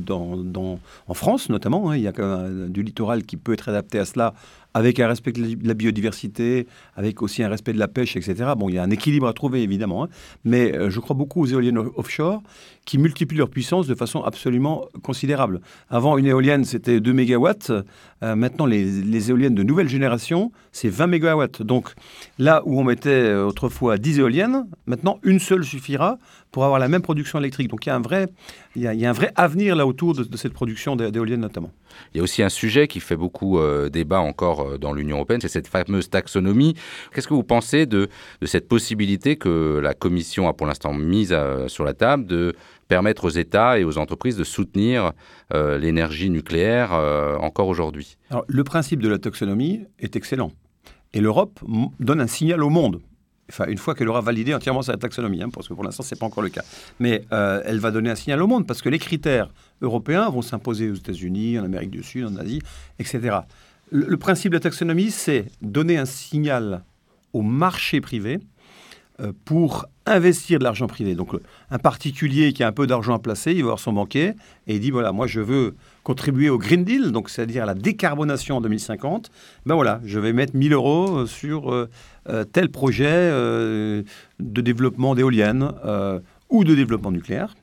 en 1.07 1.15
France, 1.15 1.49
notamment. 1.49 1.91
Hein. 1.91 1.97
Il 1.97 2.03
y 2.03 2.09
a 2.09 2.49
du 2.69 2.83
littoral 2.83 3.23
qui 3.23 3.37
peut 3.37 3.53
être 3.53 3.69
adapté 3.69 4.01
à 4.01 4.05
cela 4.05 4.35
avec 4.77 5.01
un 5.01 5.09
respect 5.09 5.33
de 5.33 5.67
la 5.67 5.73
biodiversité, 5.73 6.67
avec 6.97 7.23
aussi 7.23 7.43
un 7.43 7.49
respect 7.49 7.73
de 7.73 7.79
la 7.79 7.89
pêche, 7.89 8.15
etc. 8.15 8.53
Bon, 8.59 8.69
il 8.69 8.75
y 8.75 8.79
a 8.79 8.83
un 8.83 8.91
équilibre 8.91 9.27
à 9.27 9.33
trouver, 9.33 9.63
évidemment, 9.63 10.05
hein. 10.05 10.09
mais 10.45 10.77
euh, 10.77 10.91
je 10.91 11.01
crois 11.01 11.17
beaucoup 11.17 11.41
aux 11.41 11.47
éoliennes 11.47 11.79
offshore 11.79 12.43
qui 12.85 12.99
multiplient 12.99 13.39
leur 13.39 13.49
puissance 13.49 13.87
de 13.87 13.95
façon 13.95 14.23
absolument 14.23 14.85
considérable. 15.03 15.63
Avant, 15.89 16.19
une 16.19 16.27
éolienne, 16.27 16.67
c'était 16.67 17.01
2 17.01 17.11
mégawatts. 17.15 17.73
Euh, 18.23 18.37
maintenant, 18.37 18.67
les, 18.67 19.31
éoliennes 19.31 19.55
de 19.55 19.63
nouvelle 19.63 19.89
génération, 19.89 20.53
c'est 20.77 20.91
20 20.91 21.07
mégawatts. 21.07 21.63
Donc, 21.63 21.89
là 22.39 22.63
où 22.67 22.79
on 22.79 22.85
mettait 22.85 23.09
euh, 23.09 23.47
autrefois 23.47 23.97
10 23.97 24.19
éoliennes, 24.19 24.67
maintenant, 24.87 25.19
une 25.23 25.39
seule 25.39 25.65
suffira 25.65 26.19
pour 26.53 26.65
avoir 26.65 26.79
la 26.79 26.89
même 26.89 27.01
production 27.01 27.39
électrique. 27.39 27.69
Donc, 27.69 27.87
il 27.87 27.89
y 27.89 27.93
a 27.93 27.97
un 27.97 28.01
vrai, 28.01 28.29
il 28.77 28.83
y 28.83 29.07
a, 29.07 29.11
un 29.11 29.13
vrai 29.13 29.33
avenir 29.37 29.75
là 29.75 29.87
autour 29.87 30.15
de 30.15 30.37
cette 30.37 30.53
production 30.53 30.95
d'éoliennes 30.97 31.41
notamment. 31.41 31.71
Il 32.13 32.19
y 32.19 32.21
a 32.21 32.23
aussi 32.23 32.43
un 32.43 32.51
sujet 32.51 32.89
qui 32.89 33.01
fait 33.01 33.17
beaucoup 33.17 33.59
euh, 33.59 33.89
débat 33.89 34.21
encore 34.21 34.61
euh, 34.61 34.79
dans 34.79 34.93
l'Union 34.93 35.17
européenne, 35.17 35.41
c'est 35.41 35.49
cette 35.49 35.67
fameuse 35.67 36.11
taxonomie. 36.11 36.75
Qu'est-ce 37.15 37.29
que 37.29 37.35
vous 37.35 37.43
pensez 37.43 37.87
de, 37.87 38.09
cette 38.43 38.69
possibilité 38.69 39.37
que 39.37 39.81
la 39.83 39.95
Commission 39.95 40.47
a 40.47 40.53
pour 40.53 40.67
l'instant 40.67 40.93
mise 40.93 41.35
sur 41.69 41.85
la 41.85 41.95
table 41.95 42.27
de 42.27 42.55
permettre 42.89 43.25
aux 43.25 43.31
États 43.31 43.79
et 43.79 43.85
aux 43.85 43.97
entreprises 43.97 44.37
de 44.37 44.45
soutenir 44.45 45.13
l'énergie 45.53 46.31
nucléaire 46.31 46.93
encore 47.41 47.69
aujourd'hui? 47.69 48.17
Le 48.47 48.65
principe 48.65 49.03
de 49.03 49.09
la 49.09 49.19
taxonomie 49.19 49.85
est 49.99 50.17
excellent. 50.17 50.53
Et 51.17 51.21
l'Europe 51.21 51.61
donne 51.99 52.21
un 52.21 52.27
signal 52.27 52.63
au 52.63 52.69
monde 52.69 53.01
enfin, 53.49 53.65
une 53.69 53.79
fois 53.79 53.95
qu'elle 53.95 54.09
aura 54.09 54.21
validé 54.21 54.53
entièrement 54.55 54.83
sa 54.83 54.99
taxonomie, 54.99 55.43
hein, 55.43 55.49
parce 55.51 55.67
que 55.67 55.73
pour 55.73 55.83
l'instant, 55.83 56.03
ce 56.03 56.15
n'est 56.15 56.19
pas 56.19 56.27
encore 56.27 56.43
le 56.43 56.51
cas. 56.51 56.63
Mais 56.99 57.23
euh, 57.33 57.63
elle 57.65 57.79
va 57.79 57.91
donner 57.91 58.11
un 58.11 58.15
signal 58.15 58.43
au 58.43 58.47
monde, 58.47 58.67
parce 58.67 58.83
que 58.83 58.91
les 58.91 58.99
critères 58.99 59.49
européens 59.81 60.29
vont 60.29 60.43
s'imposer 60.43 60.91
aux 60.91 60.95
États-Unis, 60.95 61.59
en 61.59 61.65
Amérique 61.65 61.91
du 61.91 62.03
Sud, 62.03 62.27
en 62.27 62.37
Asie, 62.37 62.61
etc. 62.99 63.39
Le, 63.91 64.17
principe 64.19 64.51
de 64.51 64.57
la 64.57 64.61
taxonomie, 64.61 65.11
c'est 65.11 65.47
donner 65.63 65.97
un 65.97 66.05
signal 66.05 66.85
au 67.33 67.41
marché 67.41 68.03
privé 68.03 68.41
euh, 69.21 69.33
pour 69.47 69.87
investir 70.05 70.59
de 70.59 70.65
l'argent 70.65 70.87
privé. 70.87 71.15
Donc, 71.15 71.31
un 71.71 71.79
particulier 71.79 72.53
qui 72.53 72.63
a 72.63 72.67
un 72.69 72.73
peu 72.73 72.87
d'argent 72.87 73.15
à 73.15 73.19
placer, 73.21 73.53
il 73.53 73.63
va 73.63 73.69
voir 73.69 73.79
son 73.79 73.93
banquier 73.93 74.35
et 74.67 74.75
il 74.75 74.81
dit 74.81 74.91
voilà, 74.91 75.13
moi 75.13 75.27
je 75.27 75.41
veux 75.41 75.77
contribuer 76.07 76.51
au 76.51 76.57
Green 76.57 76.85
Deal, 76.85 77.11
donc 77.11 77.29
c'est-à-dire 77.29 77.65
à 77.65 77.67
la 77.67 77.75
décarbonation 77.75 78.59
en 78.59 78.61
2050. 78.61 79.29
Ben 79.67 79.75
voilà, 79.75 80.01
je 80.05 80.21
vais 80.21 80.33
mettre 80.33 80.55
1000 80.55 80.73
euros 80.73 81.19
euh, 81.19 81.27
sur 81.27 81.73
euh, 81.73 81.89
tel 82.53 82.71
projet 82.71 83.29
de 83.29 84.05
développement 84.39 85.17
d'éoliennes 85.17 85.73
ou 86.49 86.63
de 86.63 86.75
développement 86.77 87.11
nucléaire. 87.11 87.57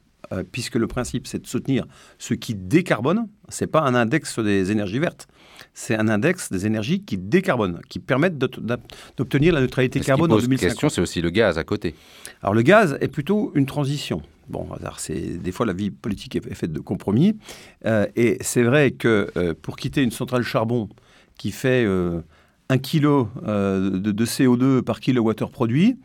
puisque 0.51 0.75
le 0.75 0.87
principe, 0.87 1.27
c'est 1.27 1.39
de 1.39 1.47
soutenir 1.47 1.85
ce 2.17 2.33
qui 2.33 2.53
décarbone. 2.55 3.27
Ce 3.47 3.63
n'est 3.63 3.71
pas 3.71 3.81
un 3.81 3.95
index 3.95 4.39
des 4.39 4.71
énergies 4.71 4.99
vertes 4.99 5.27
c'est 5.73 5.95
un 5.95 6.07
index 6.07 6.51
des 6.51 6.65
énergies 6.65 7.03
qui 7.03 7.17
décarbonent, 7.17 7.79
qui 7.89 7.99
permettent 7.99 8.37
d'obtenir 8.37 9.53
la 9.53 9.61
neutralité 9.61 9.99
carbone 9.99 10.31
en 10.31 10.37
2050. 10.37 10.69
question, 10.69 10.89
c'est 10.89 11.01
aussi 11.01 11.21
le 11.21 11.29
gaz 11.29 11.57
à 11.57 11.63
côté. 11.63 11.95
Alors 12.41 12.53
le 12.53 12.61
gaz 12.61 12.97
est 13.01 13.07
plutôt 13.07 13.51
une 13.55 13.65
transition. 13.65 14.21
Bon, 14.49 14.67
c'est 14.97 15.41
des 15.41 15.51
fois 15.51 15.65
la 15.65 15.73
vie 15.73 15.89
politique 15.89 16.35
est 16.35 16.53
faite 16.53 16.73
de 16.73 16.79
compromis, 16.79 17.37
euh, 17.85 18.05
et 18.15 18.37
c'est 18.41 18.63
vrai 18.63 18.91
que 18.91 19.31
euh, 19.37 19.53
pour 19.59 19.77
quitter 19.77 20.03
une 20.03 20.11
centrale 20.11 20.43
charbon 20.43 20.89
qui 21.37 21.51
fait 21.51 21.85
euh, 21.85 22.21
un 22.69 22.77
kilo 22.77 23.29
de, 23.45 24.25
CO2 24.25 24.81
par 24.81 24.99
kilowattheure 24.99 25.49
produit, 25.49 25.97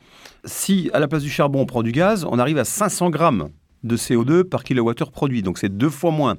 si 0.45 0.89
à 0.93 1.01
la 1.01 1.09
place 1.09 1.23
du 1.23 1.31
charbon 1.31 1.63
on 1.63 1.67
prend 1.67 1.83
du 1.83 1.93
gaz, 1.93 2.25
on 2.31 2.39
arrive 2.39 2.59
à 2.59 2.65
500 2.65 3.11
grammes 3.11 3.49
de 3.83 3.97
CO2 3.97 4.45
par 4.45 4.63
kilowattheure 4.65 5.11
produit, 5.11 5.43
donc 5.43 5.59
c'est 5.59 5.77
deux 5.77 5.91
fois 5.91 6.11
moins. 6.11 6.37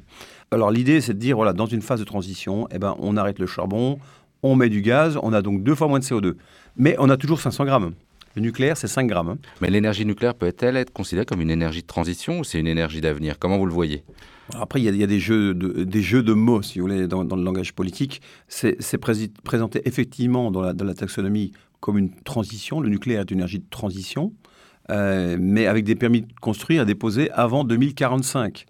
Alors 0.52 0.72
l'idée, 0.72 1.02
c'est 1.02 1.14
de 1.14 1.20
dire, 1.20 1.36
voilà, 1.36 1.54
dans 1.54 1.68
une 1.68 1.82
phase 1.82 2.00
de 2.00 2.06
transition, 2.06 2.68
eh 2.72 2.80
ben, 2.80 2.96
on 3.00 3.18
arrête 3.18 3.40
le 3.40 3.46
charbon, 3.46 4.00
on 4.42 4.56
met 4.56 4.70
du 4.70 4.82
gaz, 4.82 5.20
on 5.22 5.34
a 5.34 5.42
donc 5.42 5.64
deux 5.64 5.76
fois 5.76 5.88
moins 5.88 6.00
de 6.00 6.04
CO2. 6.04 6.36
Mais 6.78 6.96
on 6.98 7.10
a 7.10 7.18
toujours 7.18 7.42
500 7.42 7.66
grammes. 7.66 7.94
Le 8.40 8.44
nucléaire, 8.46 8.78
c'est 8.78 8.88
5 8.88 9.06
grammes. 9.06 9.28
hein. 9.28 9.38
Mais 9.60 9.70
l'énergie 9.70 10.06
nucléaire 10.06 10.34
peut-elle 10.34 10.78
être 10.78 10.94
considérée 10.94 11.26
comme 11.26 11.42
une 11.42 11.50
énergie 11.50 11.82
de 11.82 11.88
transition 11.88 12.40
ou 12.40 12.46
c'est 12.46 12.58
une 12.58 12.68
énergie 12.68 13.02
d'avenir? 13.02 13.38
Comment 13.38 13.58
vous 13.58 13.66
le 13.66 13.74
voyez? 13.74 14.06
Après, 14.58 14.80
il 14.80 14.86
y 14.86 14.88
a, 14.88 14.92
il 14.92 14.98
y 14.98 15.04
a 15.04 15.08
des, 15.08 15.20
jeux 15.20 15.54
de, 15.54 15.84
des 15.84 16.02
jeux 16.02 16.24
de 16.24 16.32
mots, 16.32 16.62
si 16.62 16.80
vous 16.80 16.88
voulez, 16.88 17.06
dans, 17.06 17.26
dans 17.26 17.36
le 17.36 17.44
langage 17.44 17.74
politique. 17.74 18.22
C'est 18.48 18.78
présenté 19.44 19.82
effectivement 19.84 20.52
dans 20.52 20.62
la, 20.62 20.72
dans 20.72 20.86
la 20.86 20.94
taxonomie 20.94 21.52
comme 21.82 21.98
une 21.98 22.12
transition. 22.24 22.80
Le 22.80 22.88
nucléaire 22.88 23.22
est 23.22 23.32
une 23.32 23.40
énergie 23.40 23.60
de 23.60 23.70
transition, 23.70 24.32
euh, 24.90 25.36
mais 25.38 25.68
avec 25.68 25.84
des 25.84 25.96
permis 25.96 26.22
de 26.22 26.28
construire 26.40 26.84
à 26.84 26.86
déposer 26.86 27.30
avant 27.32 27.66
2045. 27.66 28.66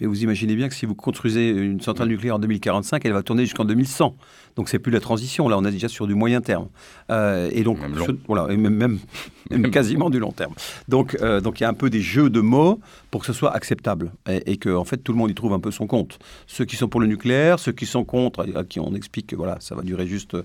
Mais 0.00 0.06
vous 0.06 0.22
imaginez 0.22 0.56
bien 0.56 0.68
que 0.68 0.74
si 0.74 0.86
vous 0.86 0.94
construisez 0.94 1.50
une 1.50 1.80
centrale 1.80 2.08
nucléaire 2.08 2.36
en 2.36 2.38
2045, 2.38 3.04
elle 3.04 3.12
va 3.12 3.22
tourner 3.22 3.44
jusqu'en 3.44 3.64
2100. 3.64 4.16
Donc 4.56 4.68
c'est 4.68 4.78
plus 4.78 4.92
la 4.92 5.00
transition. 5.00 5.48
Là, 5.48 5.56
on 5.58 5.64
est 5.64 5.70
déjà 5.70 5.88
sur 5.88 6.06
du 6.06 6.14
moyen 6.14 6.40
terme. 6.40 6.68
Euh, 7.10 7.48
et 7.52 7.62
donc, 7.62 7.80
Même 7.80 7.94
long. 7.96 8.06
ce- 8.06 8.12
voilà, 8.26 8.52
et 8.52 8.56
même, 8.56 8.74
même, 8.74 8.98
même 9.50 9.70
quasiment 9.70 10.10
du 10.10 10.18
long 10.18 10.32
terme. 10.32 10.54
Donc, 10.88 11.16
euh, 11.22 11.40
donc 11.40 11.60
il 11.60 11.62
y 11.62 11.66
a 11.66 11.68
un 11.68 11.74
peu 11.74 11.90
des 11.90 12.00
jeux 12.00 12.30
de 12.30 12.40
mots 12.40 12.80
pour 13.10 13.20
que 13.20 13.26
ce 13.26 13.32
soit 13.32 13.52
acceptable 13.54 14.12
et, 14.28 14.52
et 14.52 14.56
que 14.56 14.70
en 14.74 14.84
fait 14.84 14.98
tout 14.98 15.12
le 15.12 15.18
monde 15.18 15.30
y 15.30 15.34
trouve 15.34 15.52
un 15.52 15.60
peu 15.60 15.70
son 15.70 15.86
compte. 15.86 16.18
Ceux 16.46 16.64
qui 16.64 16.76
sont 16.76 16.88
pour 16.88 17.00
le 17.00 17.06
nucléaire, 17.06 17.58
ceux 17.58 17.72
qui 17.72 17.86
sont 17.86 18.04
contre, 18.04 18.46
à 18.56 18.64
qui 18.64 18.80
on 18.80 18.94
explique 18.94 19.28
que 19.28 19.36
voilà, 19.36 19.56
ça 19.60 19.74
va 19.74 19.82
durer 19.82 20.06
juste 20.06 20.36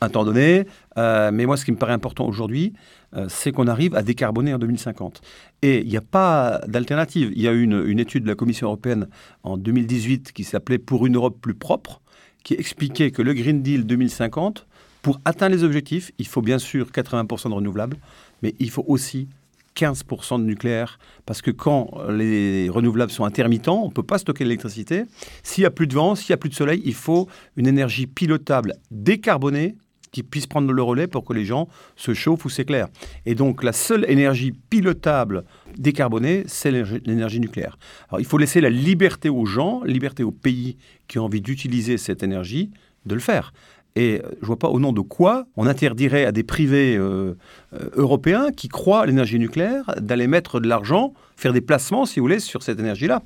un 0.00 0.08
temps 0.08 0.24
donné. 0.24 0.66
Euh, 0.98 1.30
mais 1.32 1.46
moi, 1.46 1.56
ce 1.56 1.64
qui 1.64 1.72
me 1.72 1.76
paraît 1.76 1.92
important 1.92 2.26
aujourd'hui, 2.26 2.72
euh, 3.14 3.26
c'est 3.28 3.52
qu'on 3.52 3.66
arrive 3.66 3.94
à 3.94 4.02
décarboner 4.02 4.54
en 4.54 4.58
2050. 4.58 5.20
Et 5.62 5.80
il 5.80 5.88
n'y 5.88 5.96
a 5.96 6.02
pas 6.02 6.60
d'alternative. 6.66 7.32
Il 7.34 7.42
y 7.42 7.48
a 7.48 7.52
eu 7.52 7.62
une, 7.62 7.82
une 7.86 7.98
étude 7.98 8.24
de 8.24 8.28
la 8.28 8.34
Commission 8.34 8.66
européenne 8.66 9.08
en 9.42 9.56
2018 9.56 10.32
qui 10.32 10.44
s'appelait 10.44 10.78
Pour 10.78 11.06
une 11.06 11.16
Europe 11.16 11.38
plus 11.40 11.54
propre, 11.54 12.00
qui 12.44 12.54
expliquait 12.54 13.10
que 13.10 13.22
le 13.22 13.34
Green 13.34 13.62
Deal 13.62 13.86
2050, 13.86 14.66
pour 15.02 15.20
atteindre 15.24 15.54
les 15.54 15.64
objectifs, 15.64 16.10
il 16.18 16.26
faut 16.26 16.42
bien 16.42 16.58
sûr 16.58 16.90
80% 16.90 17.50
de 17.50 17.54
renouvelables, 17.54 17.96
mais 18.42 18.54
il 18.58 18.70
faut 18.70 18.84
aussi 18.88 19.28
15% 19.76 20.40
de 20.40 20.44
nucléaire, 20.44 20.98
parce 21.26 21.42
que 21.42 21.50
quand 21.50 21.90
les 22.10 22.68
renouvelables 22.68 23.12
sont 23.12 23.24
intermittents, 23.24 23.82
on 23.82 23.88
ne 23.88 23.92
peut 23.92 24.02
pas 24.02 24.18
stocker 24.18 24.44
l'électricité. 24.44 25.04
S'il 25.42 25.62
n'y 25.62 25.66
a 25.66 25.70
plus 25.70 25.86
de 25.86 25.94
vent, 25.94 26.14
s'il 26.14 26.32
n'y 26.32 26.34
a 26.34 26.38
plus 26.38 26.48
de 26.48 26.54
soleil, 26.54 26.82
il 26.84 26.94
faut 26.94 27.28
une 27.56 27.66
énergie 27.66 28.06
pilotable 28.06 28.74
décarbonée 28.90 29.76
qui 30.16 30.22
puisse 30.22 30.46
prendre 30.46 30.72
le 30.72 30.82
relais 30.82 31.08
pour 31.08 31.26
que 31.26 31.34
les 31.34 31.44
gens 31.44 31.68
se 31.94 32.14
chauffent 32.14 32.46
ou 32.46 32.48
s'éclairent. 32.48 32.88
Et 33.26 33.34
donc 33.34 33.62
la 33.62 33.74
seule 33.74 34.06
énergie 34.08 34.50
pilotable 34.70 35.44
décarbonée, 35.76 36.44
c'est 36.46 36.70
l'énergie- 36.70 37.38
nucléaire. 37.38 37.76
Alors 38.08 38.18
il 38.18 38.24
faut 38.24 38.38
laisser 38.38 38.62
la 38.62 38.70
liberté 38.70 39.28
aux 39.28 39.44
gens, 39.44 39.82
liberté 39.84 40.22
aux 40.22 40.32
pays 40.32 40.78
qui 41.06 41.18
ont 41.18 41.26
envie 41.26 41.42
d'utiliser 41.42 41.98
cette 41.98 42.22
énergie, 42.22 42.70
de 43.04 43.14
le 43.14 43.20
faire. 43.20 43.52
Et 43.94 44.22
euh, 44.24 44.28
je 44.40 44.46
vois 44.46 44.58
pas 44.58 44.68
au 44.68 44.80
nom 44.80 44.94
de 44.94 45.02
quoi 45.02 45.46
on 45.54 45.66
interdirait 45.66 46.24
à 46.24 46.32
des 46.32 46.42
privés 46.42 46.96
euh, 46.96 47.34
euh, 47.74 47.90
européens 47.92 48.52
qui 48.52 48.68
croient 48.68 49.02
à 49.02 49.06
l'énergie 49.06 49.38
nucléaire 49.38 49.94
d'aller 50.00 50.28
mettre 50.28 50.60
de 50.60 50.68
l'argent, 50.68 51.12
faire 51.36 51.52
des 51.52 51.60
placements, 51.60 52.06
si 52.06 52.20
vous 52.20 52.24
voulez, 52.24 52.40
sur 52.40 52.62
cette 52.62 52.80
énergie-là. 52.80 53.22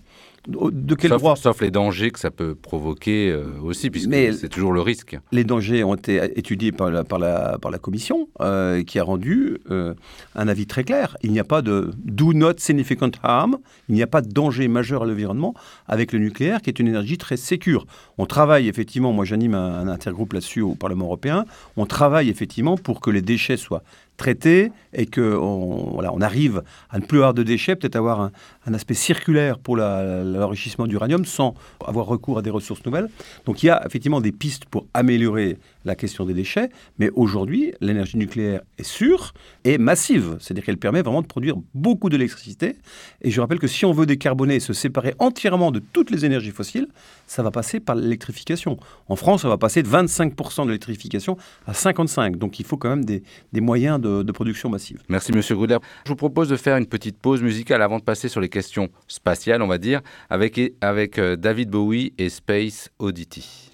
De, 0.48 0.94
quel 0.94 1.10
sauf, 1.10 1.18
droit 1.20 1.36
sauf 1.36 1.60
les 1.60 1.70
dangers 1.70 2.10
que 2.10 2.18
ça 2.18 2.30
peut 2.30 2.54
provoquer 2.54 3.30
euh, 3.30 3.44
aussi, 3.62 3.90
puisque 3.90 4.10
c'est 4.10 4.48
toujours 4.48 4.72
le 4.72 4.80
risque. 4.80 5.18
Les 5.32 5.44
dangers 5.44 5.84
ont 5.84 5.94
été 5.94 6.16
étudiés 6.38 6.72
par 6.72 6.90
la, 6.90 7.04
par 7.04 7.18
la, 7.18 7.58
par 7.60 7.70
la 7.70 7.76
commission 7.76 8.26
euh, 8.40 8.82
qui 8.82 8.98
a 8.98 9.04
rendu 9.04 9.58
euh, 9.70 9.92
un 10.34 10.48
avis 10.48 10.66
très 10.66 10.82
clair. 10.82 11.18
Il 11.22 11.32
n'y 11.32 11.40
a 11.40 11.44
pas 11.44 11.60
de 11.60 11.90
do 11.98 12.32
not 12.32 12.54
significant 12.56 13.10
harm, 13.22 13.58
il 13.90 13.94
n'y 13.94 14.02
a 14.02 14.06
pas 14.06 14.22
de 14.22 14.30
danger 14.30 14.66
majeur 14.68 15.02
à 15.02 15.06
l'environnement 15.06 15.54
avec 15.86 16.12
le 16.12 16.18
nucléaire 16.18 16.62
qui 16.62 16.70
est 16.70 16.78
une 16.78 16.88
énergie 16.88 17.18
très 17.18 17.36
sécure. 17.36 17.86
On 18.16 18.24
travaille 18.24 18.66
effectivement, 18.66 19.12
moi 19.12 19.26
j'anime 19.26 19.54
un, 19.54 19.80
un 19.80 19.88
intergroupe 19.88 20.32
là-dessus 20.32 20.62
au 20.62 20.74
Parlement 20.74 21.04
européen, 21.04 21.44
on 21.76 21.84
travaille 21.84 22.30
effectivement 22.30 22.78
pour 22.78 23.00
que 23.00 23.10
les 23.10 23.22
déchets 23.22 23.58
soient 23.58 23.82
traités 24.20 24.70
et 24.92 25.06
que 25.06 25.34
on, 25.34 26.20
arrive 26.20 26.62
à 26.90 26.98
ne 26.98 27.04
plus 27.04 27.18
avoir 27.18 27.32
de 27.32 27.42
déchets, 27.42 27.74
peut-être 27.74 27.96
avoir 27.96 28.20
un, 28.20 28.32
un 28.66 28.74
aspect 28.74 28.92
circulaire 28.92 29.58
pour 29.58 29.76
l'enrichissement 29.76 30.86
d'uranium 30.86 31.24
sans 31.24 31.54
avoir 31.86 32.04
recours 32.06 32.36
à 32.38 32.42
des 32.42 32.50
ressources 32.50 32.84
nouvelles. 32.84 33.08
Donc 33.46 33.62
il 33.62 33.66
y 33.66 33.70
a 33.70 33.82
effectivement 33.86 34.20
des 34.20 34.32
pistes 34.32 34.66
pour 34.66 34.84
améliorer 34.92 35.56
la 35.84 35.94
question 35.94 36.24
des 36.24 36.34
déchets, 36.34 36.70
mais 36.98 37.10
aujourd'hui, 37.14 37.72
l'énergie 37.80 38.16
nucléaire 38.16 38.60
est 38.78 38.84
sûre 38.84 39.32
et 39.64 39.78
massive, 39.78 40.36
c'est-à-dire 40.40 40.64
qu'elle 40.64 40.76
permet 40.76 41.02
vraiment 41.02 41.22
de 41.22 41.26
produire 41.26 41.56
beaucoup 41.74 42.08
d'électricité. 42.08 42.76
Et 43.22 43.30
je 43.30 43.40
rappelle 43.40 43.58
que 43.58 43.66
si 43.66 43.84
on 43.84 43.92
veut 43.92 44.06
décarboner 44.06 44.56
et 44.56 44.60
se 44.60 44.72
séparer 44.72 45.14
entièrement 45.18 45.70
de 45.70 45.78
toutes 45.78 46.10
les 46.10 46.24
énergies 46.24 46.50
fossiles, 46.50 46.88
ça 47.26 47.42
va 47.42 47.50
passer 47.50 47.80
par 47.80 47.96
l'électrification. 47.96 48.78
En 49.08 49.16
France, 49.16 49.44
on 49.44 49.48
va 49.48 49.58
passer 49.58 49.82
de 49.82 49.88
25% 49.88 50.62
de 50.62 50.66
l'électrification 50.66 51.36
à 51.66 51.72
55%. 51.72 52.36
Donc 52.36 52.60
il 52.60 52.66
faut 52.66 52.76
quand 52.76 52.90
même 52.90 53.04
des, 53.04 53.22
moyens 53.60 54.00
de, 54.00 54.30
production 54.32 54.70
massive. 54.70 55.02
Merci 55.08 55.32
Monsieur 55.32 55.54
Grudler. 55.54 55.78
Je 56.04 56.10
vous 56.10 56.16
propose 56.16 56.48
de 56.48 56.56
faire 56.56 56.76
une 56.76 56.86
petite 56.86 57.18
pause 57.18 57.42
musicale 57.42 57.82
avant 57.82 57.98
de 57.98 58.04
passer 58.04 58.28
sur 58.28 58.40
les 58.40 58.48
questions 58.48 58.88
spatiales, 59.08 59.62
on 59.62 59.66
va 59.66 59.78
dire, 59.78 60.00
avec, 60.30 60.60
avec 60.80 61.18
euh, 61.18 61.36
David 61.36 61.70
Bowie 61.70 62.12
et 62.16 62.28
Space 62.28 62.90
Oddity. 62.98 63.69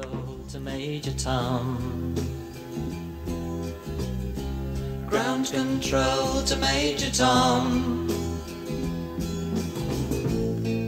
Control 0.00 0.38
to 0.48 0.60
Major 0.60 1.12
Tom. 1.12 2.14
Ground 5.08 5.50
control 5.52 6.42
to 6.44 6.56
Major 6.56 7.10
Tom. 7.10 8.08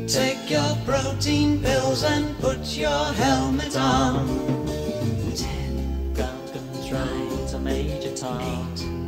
Take 0.09 0.51
your 0.51 0.77
protein 0.87 1.61
pills 1.61 2.03
and 2.05 2.39
put 2.39 2.77
your 2.77 3.05
helmet 3.15 3.77
on. 3.77 4.27
Ten. 5.37 6.15
Ground 6.15 6.53
control 6.53 7.47
to 7.49 7.59
Major 7.59 8.17
Tom. 8.17 8.41
Eight. 8.41 9.04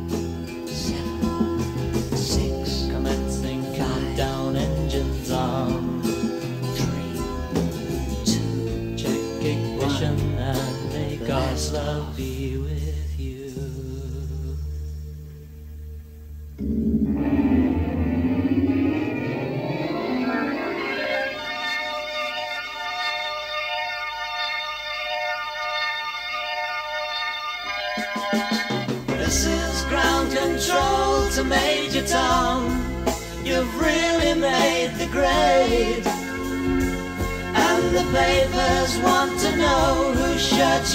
love 11.57 12.19
you. 12.19 12.56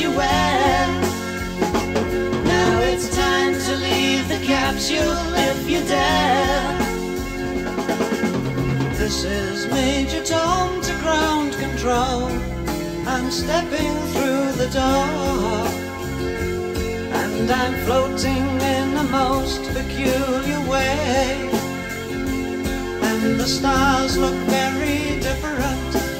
You 0.00 0.10
wear. 0.10 0.86
Now 2.44 2.80
it's 2.80 3.14
time 3.14 3.52
to 3.52 3.76
leave 3.76 4.26
the 4.28 4.40
capsule 4.46 5.34
if 5.50 5.68
you 5.68 5.80
dare. 5.84 6.78
This 8.96 9.24
is 9.24 9.66
Major 9.70 10.24
Tom 10.24 10.80
to 10.80 10.92
ground 11.02 11.52
control. 11.54 12.30
I'm 13.06 13.30
stepping 13.30 13.94
through 14.12 14.52
the 14.52 14.70
door. 14.72 15.66
And 17.20 17.50
I'm 17.50 17.74
floating 17.84 18.46
in 18.76 18.96
a 18.96 19.04
most 19.10 19.62
peculiar 19.74 20.60
way. 20.70 21.50
And 23.02 23.38
the 23.38 23.46
stars 23.46 24.16
look 24.16 24.36
very 24.48 25.20
different 25.20 26.11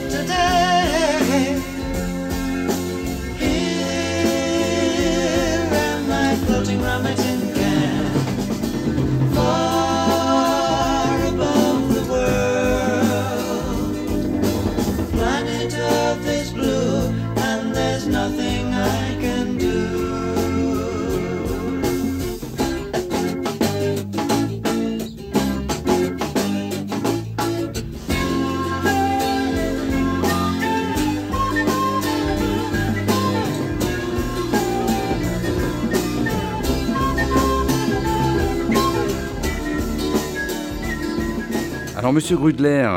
Monsieur 42.13 42.37
Grudler, 42.37 42.91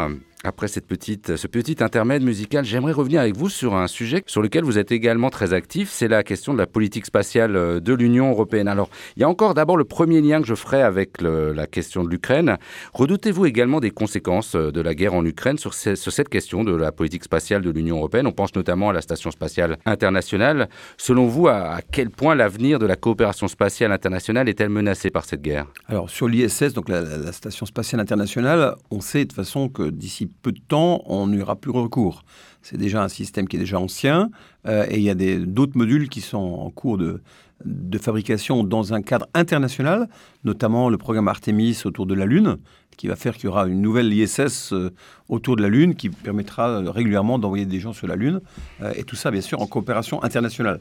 Après 0.46 0.68
cette 0.68 0.86
petite, 0.86 1.38
ce 1.38 1.48
petit 1.48 1.84
intermède 1.84 2.22
musical, 2.22 2.64
j'aimerais 2.64 2.92
revenir 2.92 3.20
avec 3.20 3.36
vous 3.36 3.50
sur 3.50 3.74
un 3.74 3.88
sujet 3.88 4.24
sur 4.28 4.44
lequel 4.44 4.64
vous 4.64 4.78
êtes 4.78 4.92
également 4.92 5.32
très 5.32 5.54
actif, 5.54 5.90
c'est 5.90 6.08
la 6.08 6.22
question 6.22 6.54
de 6.54 6.60
la 6.60 6.68
politique 6.68 7.08
spatiale 7.08 7.56
euh, 7.56 7.80
de 7.80 7.94
l'Union 7.94 8.30
européenne. 8.30 8.68
Alors, 8.68 8.90
il 9.18 9.22
y 9.22 9.24
a 9.24 9.30
encore 9.30 9.56
d'abord 9.56 9.76
le 9.76 9.86
premier 9.86 10.22
lien 10.22 10.40
que 10.42 10.48
je 10.48 10.54
ferai 10.54 10.84
avec 10.84 11.20
la 11.22 11.66
question 11.66 12.04
de 12.04 12.10
l'Ukraine. 12.10 12.58
Redoutez-vous 12.94 13.48
également 13.48 13.80
des 13.80 13.90
conséquences 13.90 14.56
euh, 14.56 14.72
de 14.72 14.82
la 14.82 14.94
guerre 14.94 15.16
en 15.16 15.26
Ukraine 15.26 15.58
sur, 15.58 15.74
sur 15.74 15.98
cette 15.98 16.30
question 16.30 16.64
de 16.64 16.76
la 16.76 16.92
politique 16.92 17.24
spatiale 17.24 17.64
de 17.64 17.72
l'Union 17.72 17.98
européenne? 17.98 18.28
On 18.28 18.32
pense 18.32 18.54
notamment 18.56 18.90
à 18.90 18.94
la 18.94 19.02
Station 19.02 19.32
spatiale 19.32 19.78
internationale. 19.88 20.70
Selon 20.98 21.26
vous, 21.26 21.48
à, 21.48 21.80
quel 21.92 22.12
point 22.12 22.36
l'avenir 22.36 22.78
de 22.78 22.86
la 22.86 22.96
coopération 22.96 23.48
spatiale 23.48 23.92
internationale 23.92 24.48
est-elle 24.48 24.70
menacée 24.70 25.10
par 25.10 25.26
cette 25.26 25.42
guerre? 25.42 25.66
Alors, 25.88 26.12
sur 26.12 26.28
l'ISS, 26.28 26.74
donc 26.74 26.88
la, 26.88 27.32
Station 27.32 27.66
spatiale 27.66 28.00
internationale, 28.00 28.76
on 28.92 29.02
sait 29.02 29.26
de 29.26 29.34
façon 29.34 29.70
que 29.70 29.90
d'ici 29.90 30.30
peu 30.42 30.52
de 30.52 30.60
temps, 30.60 31.02
on 31.06 31.28
n'y 31.28 31.42
aura 31.42 31.56
plus 31.56 31.72
recours. 31.72 32.24
C'est 32.62 32.78
déjà 32.78 33.04
un 33.04 33.10
système 33.10 33.48
qui 33.48 33.58
est 33.58 33.60
déjà 33.60 33.80
ancien 33.80 34.30
euh, 34.68 34.86
et 34.90 34.98
il 34.98 35.04
y 35.04 35.10
a 35.10 35.16
d'autres 35.16 35.78
modules 35.78 36.10
qui 36.10 36.22
sont 36.22 36.38
en 36.38 36.70
cours 36.70 36.98
de, 36.98 37.22
de 37.64 37.98
fabrication 37.98 38.64
dans 38.64 38.94
un 38.94 39.02
cadre 39.02 39.28
international, 39.34 40.10
notamment 40.44 40.90
le 40.90 40.98
programme 40.98 41.28
Artemis 41.28 41.82
autour 41.86 42.06
de 42.06 42.14
la 42.14 42.26
Lune, 42.26 42.58
qui 42.96 43.08
va 43.08 43.16
faire 43.16 43.36
qu'il 43.36 43.46
y 43.46 43.48
aura 43.48 43.68
une 43.68 43.82
nouvelle 43.82 44.12
ISS 44.12 44.74
euh, 44.74 44.92
autour 45.30 45.56
de 45.56 45.62
la 45.62 45.70
Lune 45.70 45.96
qui 45.96 46.10
permettra 46.10 46.80
régulièrement 46.92 47.40
d'envoyer 47.40 47.66
des 47.66 47.80
gens 47.80 47.94
sur 47.94 48.08
la 48.08 48.16
Lune, 48.16 48.42
euh, 48.82 48.94
et 48.96 49.04
tout 49.04 49.16
ça 49.16 49.32
bien 49.32 49.42
sûr 49.42 49.62
en 49.62 49.68
coopération 49.68 50.24
internationale. 50.24 50.80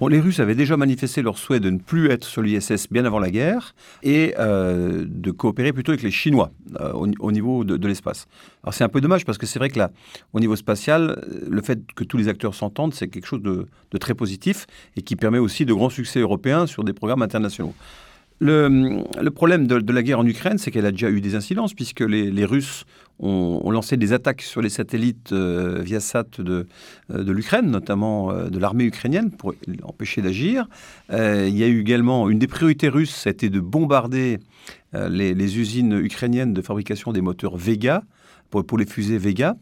Bon, 0.00 0.08
les 0.08 0.18
Russes 0.18 0.40
avaient 0.40 0.54
déjà 0.54 0.76
manifesté 0.76 1.22
leur 1.22 1.38
souhait 1.38 1.60
de 1.60 1.70
ne 1.70 1.78
plus 1.78 2.10
être 2.10 2.24
sur 2.24 2.42
l'ISS 2.42 2.88
bien 2.90 3.04
avant 3.04 3.20
la 3.20 3.30
guerre 3.30 3.74
et 4.02 4.34
euh, 4.38 5.04
de 5.06 5.30
coopérer 5.30 5.72
plutôt 5.72 5.92
avec 5.92 6.02
les 6.02 6.10
Chinois 6.10 6.50
euh, 6.80 6.92
au, 6.92 7.06
au, 7.20 7.30
niveau 7.30 7.62
de, 7.62 7.76
de 7.76 7.88
l'espace. 7.88 8.26
Alors 8.64 8.74
c'est 8.74 8.84
un 8.84 8.88
peu 8.88 9.00
dommage 9.00 9.24
parce 9.24 9.38
que 9.38 9.46
c'est 9.46 9.58
vrai 9.58 9.68
que 9.68 9.78
là, 9.78 9.90
au 10.32 10.40
niveau 10.40 10.56
spatial, 10.56 11.24
le 11.48 11.62
fait 11.62 11.80
que 11.94 12.04
tous 12.04 12.16
les 12.16 12.28
acteurs 12.28 12.54
s'entendent, 12.54 12.94
c'est 12.94 13.08
quelque 13.08 13.26
chose 13.26 13.42
de, 13.42 13.66
de 13.90 13.98
très 13.98 14.14
positif 14.14 14.66
et 14.96 15.02
qui 15.02 15.14
permet 15.14 15.38
aussi 15.38 15.66
de 15.66 15.74
grands 15.74 15.90
succès 15.90 16.20
européens 16.20 16.66
sur 16.66 16.82
des 16.82 16.94
programmes 16.94 17.22
internationaux. 17.22 17.74
Le, 18.44 19.28
problème 19.30 19.68
de, 19.68 19.92
la 19.92 20.02
guerre 20.02 20.18
en 20.18 20.26
Ukraine, 20.26 20.58
c'est 20.58 20.72
qu'elle 20.72 20.86
a 20.86 20.90
déjà 20.90 21.10
eu 21.10 21.20
des 21.20 21.36
incidences, 21.36 21.74
puisque 21.74 22.00
les, 22.00 22.44
Russes 22.44 22.84
ont, 23.20 23.70
lancé 23.70 23.96
des 23.96 24.12
attaques 24.12 24.42
sur 24.42 24.60
les 24.60 24.68
satellites 24.68 25.30
euh, 25.30 25.80
Viasat 25.80 26.24
de, 26.38 26.66
euh, 27.12 27.22
de 27.22 27.30
l'Ukraine, 27.30 27.70
notamment 27.70 28.32
euh, 28.32 28.48
de 28.48 28.58
l'armée 28.58 28.84
ukrainienne, 28.84 29.30
pour 29.30 29.54
l'empêcher 29.80 30.22
d'agir. 30.22 30.66
Euh, 31.12 31.46
il 31.48 31.56
y 31.56 31.62
a 31.62 31.68
eu 31.68 31.80
également 31.80 32.28
une 32.28 32.40
des 32.40 32.48
priorités 32.48 32.88
russes, 32.88 33.14
c'était 33.14 33.48
de 33.48 33.60
bombarder 33.60 34.40
les, 34.92 35.58
usines 35.58 35.98
ukrainiennes 35.98 36.52
de 36.52 36.62
fabrication 36.62 37.12
des 37.12 37.20
moteurs 37.20 37.56
Vega, 37.56 38.02
pour, 38.50 38.76
les 38.76 38.84
fusées 38.84 39.16
Vega. 39.18 39.56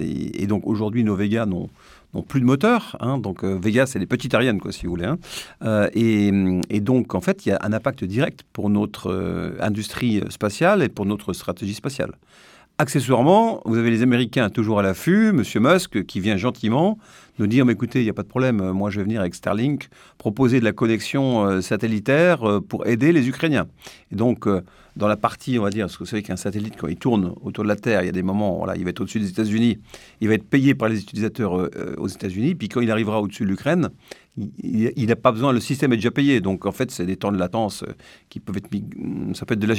Et 0.00 0.46
donc 0.48 0.66
aujourd'hui, 0.66 1.04
nos 1.04 1.14
Vega 1.14 1.46
n'ont 1.46 1.68
n'ont 2.14 2.22
plus 2.22 2.40
de 2.40 2.46
moteur. 2.46 2.96
Hein, 3.00 3.18
donc 3.18 3.44
euh, 3.44 3.58
Vega, 3.60 3.86
c'est 3.86 3.98
les 3.98 4.06
petites 4.06 4.34
Ariane, 4.34 4.60
quoi, 4.60 4.72
si 4.72 4.86
vous 4.86 4.90
voulez. 4.90 5.06
Hein. 5.06 5.18
Euh, 5.62 5.88
et, 5.94 6.80
donc, 6.80 7.14
en 7.14 7.20
fait, 7.20 7.46
il 7.46 7.50
y 7.50 7.52
a 7.52 7.58
un 7.62 7.72
impact 7.72 8.04
direct 8.04 8.42
pour 8.52 8.70
notre 8.70 9.10
euh, 9.10 9.56
industrie 9.60 10.22
spatiale 10.30 10.82
et 10.82 10.88
pour 10.88 11.06
notre 11.06 11.32
stratégie 11.32 11.74
spatiale. 11.74 12.12
Accessoirement, 12.78 13.60
vous 13.66 13.76
avez 13.76 13.90
les 13.90 14.02
Américains 14.02 14.48
toujours 14.48 14.78
à 14.78 14.82
l'affût, 14.82 15.28
M. 15.28 15.42
Musk, 15.60 16.06
qui 16.06 16.18
vient 16.20 16.38
gentiment 16.38 16.98
nous 17.40 17.46
dire, 17.46 17.64
mais 17.64 17.72
écoutez, 17.72 18.00
il 18.00 18.04
n'y 18.04 18.10
a 18.10 18.14
pas 18.14 18.22
de 18.22 18.28
problème, 18.28 18.70
moi 18.70 18.90
je 18.90 18.98
vais 18.98 19.04
venir 19.04 19.20
avec 19.20 19.34
Starlink 19.34 19.88
proposer 20.18 20.60
de 20.60 20.64
la 20.64 20.72
connexion 20.72 21.46
euh, 21.46 21.60
satellitaire 21.60 22.48
euh, 22.48 22.60
pour 22.60 22.86
aider 22.86 23.12
les 23.12 23.28
Ukrainiens. 23.28 23.66
Et 24.12 24.16
donc, 24.16 24.46
euh, 24.46 24.60
dans 24.96 25.08
la 25.08 25.16
partie, 25.16 25.58
on 25.58 25.62
va 25.62 25.70
dire, 25.70 25.86
parce 25.86 25.96
que 25.96 26.04
vous 26.04 26.10
savez 26.10 26.22
qu'un 26.22 26.36
satellite, 26.36 26.74
quand 26.76 26.88
il 26.88 26.96
tourne 26.96 27.34
autour 27.42 27.64
de 27.64 27.68
la 27.68 27.76
Terre, 27.76 28.02
il 28.02 28.06
y 28.06 28.08
a 28.08 28.12
des 28.12 28.22
moments, 28.22 28.58
voilà, 28.58 28.76
il 28.76 28.84
va 28.84 28.90
être 28.90 29.00
au-dessus 29.00 29.20
des 29.20 29.28
États-Unis, 29.28 29.78
il 30.20 30.28
va 30.28 30.34
être 30.34 30.48
payé 30.48 30.74
par 30.74 30.88
les 30.88 31.00
utilisateurs 31.00 31.58
euh, 31.58 31.94
aux 31.98 32.08
États-Unis, 32.08 32.54
puis 32.54 32.68
quand 32.68 32.80
il 32.80 32.90
arrivera 32.90 33.20
au-dessus 33.20 33.44
de 33.44 33.48
l'Ukraine, 33.48 33.90
il 34.36 35.06
n'a 35.06 35.16
pas 35.16 35.32
besoin, 35.32 35.52
le 35.52 35.60
système 35.60 35.92
est 35.92 35.96
déjà 35.96 36.10
payé. 36.10 36.40
Donc 36.40 36.66
en 36.66 36.72
fait, 36.72 36.90
c'est 36.90 37.06
des 37.06 37.16
temps 37.16 37.32
de 37.32 37.38
latence 37.38 37.82
euh, 37.82 37.92
qui 38.28 38.40
peuvent 38.40 38.56
être, 38.56 38.68
ça 39.34 39.44
peut 39.44 39.54
être 39.54 39.60
de 39.60 39.66
la 39.66 39.74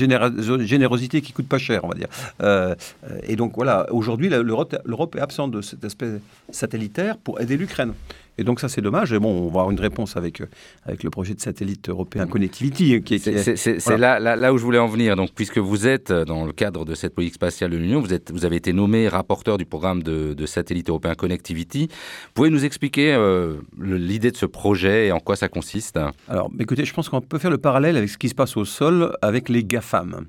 générosité 0.66 1.22
qui 1.22 1.32
coûte 1.32 1.48
pas 1.48 1.58
cher, 1.58 1.84
on 1.84 1.88
va 1.88 1.96
dire. 1.96 2.08
Euh, 2.42 2.76
et 3.24 3.36
donc 3.36 3.54
voilà, 3.56 3.92
aujourd'hui, 3.92 4.30
l'Europe 4.30 5.16
est 5.16 5.22
absente 5.22 5.52
de 5.52 5.62
cet 5.62 5.84
aspect 5.86 6.20
satellitaire 6.52 7.18
pour 7.18 7.40
aider 7.42 7.58
l'Ukraine. 7.58 7.94
Et 8.38 8.44
donc 8.44 8.60
ça, 8.60 8.70
c'est 8.70 8.82
dommage. 8.82 9.12
Et 9.14 9.20
bon, 9.20 9.30
on 9.30 9.44
va 9.44 9.62
avoir 9.62 9.72
une 9.72 9.80
réponse 9.80 10.16
avec, 10.16 10.42
euh, 10.42 10.46
avec 10.86 11.04
le 11.04 11.10
projet 11.10 11.34
de 11.34 11.42
satellite 11.42 11.90
européen 11.90 12.26
Connectivity. 12.28 13.02
Qui, 13.02 13.20
qui 13.20 13.20
c'est 13.20 13.78
voilà. 13.84 14.20
là, 14.20 14.20
là, 14.20 14.36
là, 14.36 14.54
où 14.54 14.58
je 14.58 14.64
voulais 14.64 14.80
en 14.80 14.88
venir. 14.88 15.16
Donc, 15.16 15.32
puisque 15.36 15.58
vous 15.58 15.86
êtes 15.86 16.12
dans 16.12 16.46
le 16.46 16.54
cadre 16.54 16.86
de 16.86 16.96
cette 16.96 17.14
politique 17.14 17.36
spatiale 17.36 17.72
de 17.72 17.78
l'Union, 17.78 18.00
vous, 18.00 18.14
êtes, 18.14 18.32
vous 18.32 18.46
avez 18.46 18.56
été 18.56 18.74
nommé 18.74 19.08
rapporteur 19.10 19.58
du 19.58 19.66
programme 19.66 20.02
de, 20.02 20.34
de 20.34 20.46
satellite 20.46 20.90
européen 20.90 21.14
Connectivity. 21.14 21.90
Pouvez 22.34 22.50
nous 22.50 22.64
expliquer 22.64 23.14
euh, 23.14 23.56
l'idée 23.80 24.32
de 24.32 24.38
ce 24.41 24.45
projet 24.47 25.08
et 25.08 25.12
en 25.12 25.19
quoi 25.19 25.36
ça 25.36 25.47
consiste 25.47 25.99
Alors, 26.27 26.49
écoutez, 26.60 26.84
je 26.84 26.93
pense 26.93 27.10
qu'on 27.10 27.21
peut 27.21 27.38
faire 27.38 27.51
le 27.51 27.60
parallèle 27.60 27.95
avec 27.95 28.10
ce 28.10 28.17
qui 28.17 28.27
se 28.27 28.34
passe 28.34 28.58
au 28.58 28.65
sol 28.65 29.15
avec 29.21 29.49
les 29.49 29.63
GAFAM, 29.63 30.25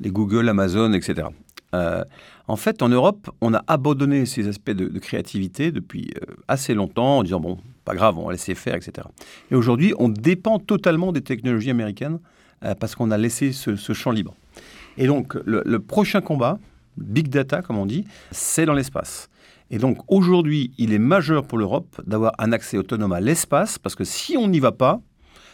les 0.00 0.10
Google, 0.10 0.48
Amazon, 0.48 0.92
etc. 0.92 1.28
Euh, 1.74 2.02
en 2.48 2.56
fait, 2.56 2.82
en 2.82 2.88
Europe, 2.88 3.30
on 3.40 3.54
a 3.54 3.62
abandonné 3.68 4.26
ces 4.26 4.48
aspects 4.48 4.72
de, 4.72 4.98
créativité 4.98 5.70
depuis 5.70 6.10
euh, 6.16 6.34
assez 6.48 6.74
longtemps 6.74 7.18
en 7.18 7.22
disant 7.22 7.38
bon, 7.38 7.58
pas 7.84 7.94
grave, 7.94 8.18
on 8.18 8.26
va 8.26 8.32
laisser 8.32 8.56
faire, 8.56 8.74
etc. 8.74 9.06
Et 9.52 9.54
aujourd'hui, 9.54 9.94
on 9.98 10.08
dépend 10.08 10.58
totalement 10.58 11.12
des 11.12 11.22
technologies 11.22 11.70
américaines 11.70 12.18
euh, 12.64 12.74
parce 12.74 12.96
qu'on 12.96 13.12
a 13.12 13.16
laissé 13.16 13.52
ce, 13.52 13.92
champ 13.92 14.10
libre. 14.10 14.34
Et 14.98 15.06
donc, 15.06 15.36
le, 15.46 15.78
prochain 15.78 16.20
combat, 16.20 16.58
big 16.96 17.28
data, 17.28 17.62
comme 17.62 17.78
on 17.78 17.86
dit, 17.86 18.04
c'est 18.32 18.66
dans 18.66 18.74
l'espace. 18.74 19.30
Et 19.72 19.78
donc, 19.78 19.98
aujourd'hui, 20.08 20.70
il 20.76 20.92
est 20.92 20.98
majeur 20.98 21.46
pour 21.46 21.56
l'Europe 21.56 21.98
d'avoir 22.06 22.34
un 22.38 22.52
accès 22.52 22.76
autonome 22.76 23.12
à 23.12 23.20
l'espace 23.20 23.78
parce 23.78 23.94
que 23.94 24.04
si 24.04 24.36
on 24.36 24.46
n'y 24.46 24.60
va 24.60 24.70
pas, 24.70 25.00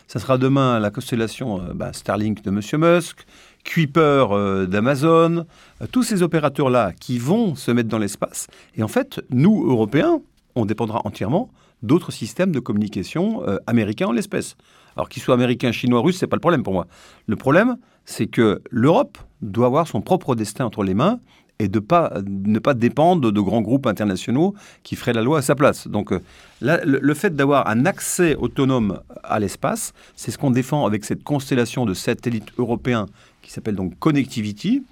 ça 0.09 0.19
sera 0.19 0.39
demain 0.39 0.81
la 0.81 0.91
constellation 0.91 1.61
euh, 1.61 1.73
bah, 1.73 1.93
Starlink 1.93 2.43
de 2.43 2.51
M. 2.51 2.61
Musk, 2.81 3.25
Kuiper 3.63 4.27
euh, 4.33 4.67
d'Amazon, 4.67 5.45
euh, 5.81 5.87
tous 5.93 6.03
ces 6.03 6.25
opérateurs-là 6.25 6.93
qui 6.99 7.19
vont 7.19 7.55
se 7.55 7.71
mettre 7.71 7.89
dans 7.89 7.99
l'espace. 7.99 8.49
Et 8.75 8.83
en 8.83 8.89
fait, 8.89 9.21
nous, 9.31 9.65
Européens, 9.69 10.21
on 10.57 10.67
dépendra 10.67 11.01
entièrement 11.05 11.49
d'autres 11.85 12.11
systèmes 12.11 12.51
de 12.51 12.59
communication 12.59 13.45
américains 13.69 14.09
en 14.09 14.13
l'espèce. 14.13 14.57
Alors 14.97 15.09
qu'ils 15.09 15.23
soient 15.23 15.37
américains, 15.37 15.71
chinois, 15.71 16.01
russes, 16.01 16.19
c'est 16.19 16.27
pas 16.27 16.35
le 16.35 16.41
problème 16.41 16.65
pour 16.65 16.73
moi. 16.73 16.89
Le 17.27 17.37
problème, 17.37 17.77
c'est 18.05 18.27
que 18.27 18.63
l'Europe 18.69 19.17
doit 19.43 19.67
avoir 19.67 19.87
son 19.87 20.01
propre 20.01 20.35
destin 20.35 20.65
entre 20.65 20.83
les 20.83 20.95
mains 20.95 21.21
et 21.59 21.69
de 21.69 21.81
ne 21.81 22.59
pas 22.59 22.75
dépendre 22.75 23.33
de 23.33 23.41
grands 23.41 23.63
groupes 23.63 23.87
internationaux 23.87 24.55
qui 24.83 24.95
feraient 24.97 25.13
la 25.13 25.23
loi 25.23 25.39
à 25.39 25.43
sa 25.43 25.55
place. 25.55 25.89
Donc 25.89 26.13
euh, 26.13 26.21
le, 26.61 27.15
fait 27.15 27.35
d'avoir 27.35 27.69
un 27.69 27.85
accès 27.85 28.37
autonome 28.37 29.01
à 29.25 29.41
l'espace, 29.41 29.93
c'est 30.15 30.31
ce 30.31 30.39
qu'on 30.39 30.53
défend 30.53 30.87
avec 30.87 31.05
cette 31.05 31.25
constellation 31.25 31.85
de 31.85 31.95
satellites 31.95 32.53
européens 32.59 33.07
qui 33.43 33.51
s'appelle 33.51 33.75
donc 33.75 33.99
Connectivity, 33.99 34.85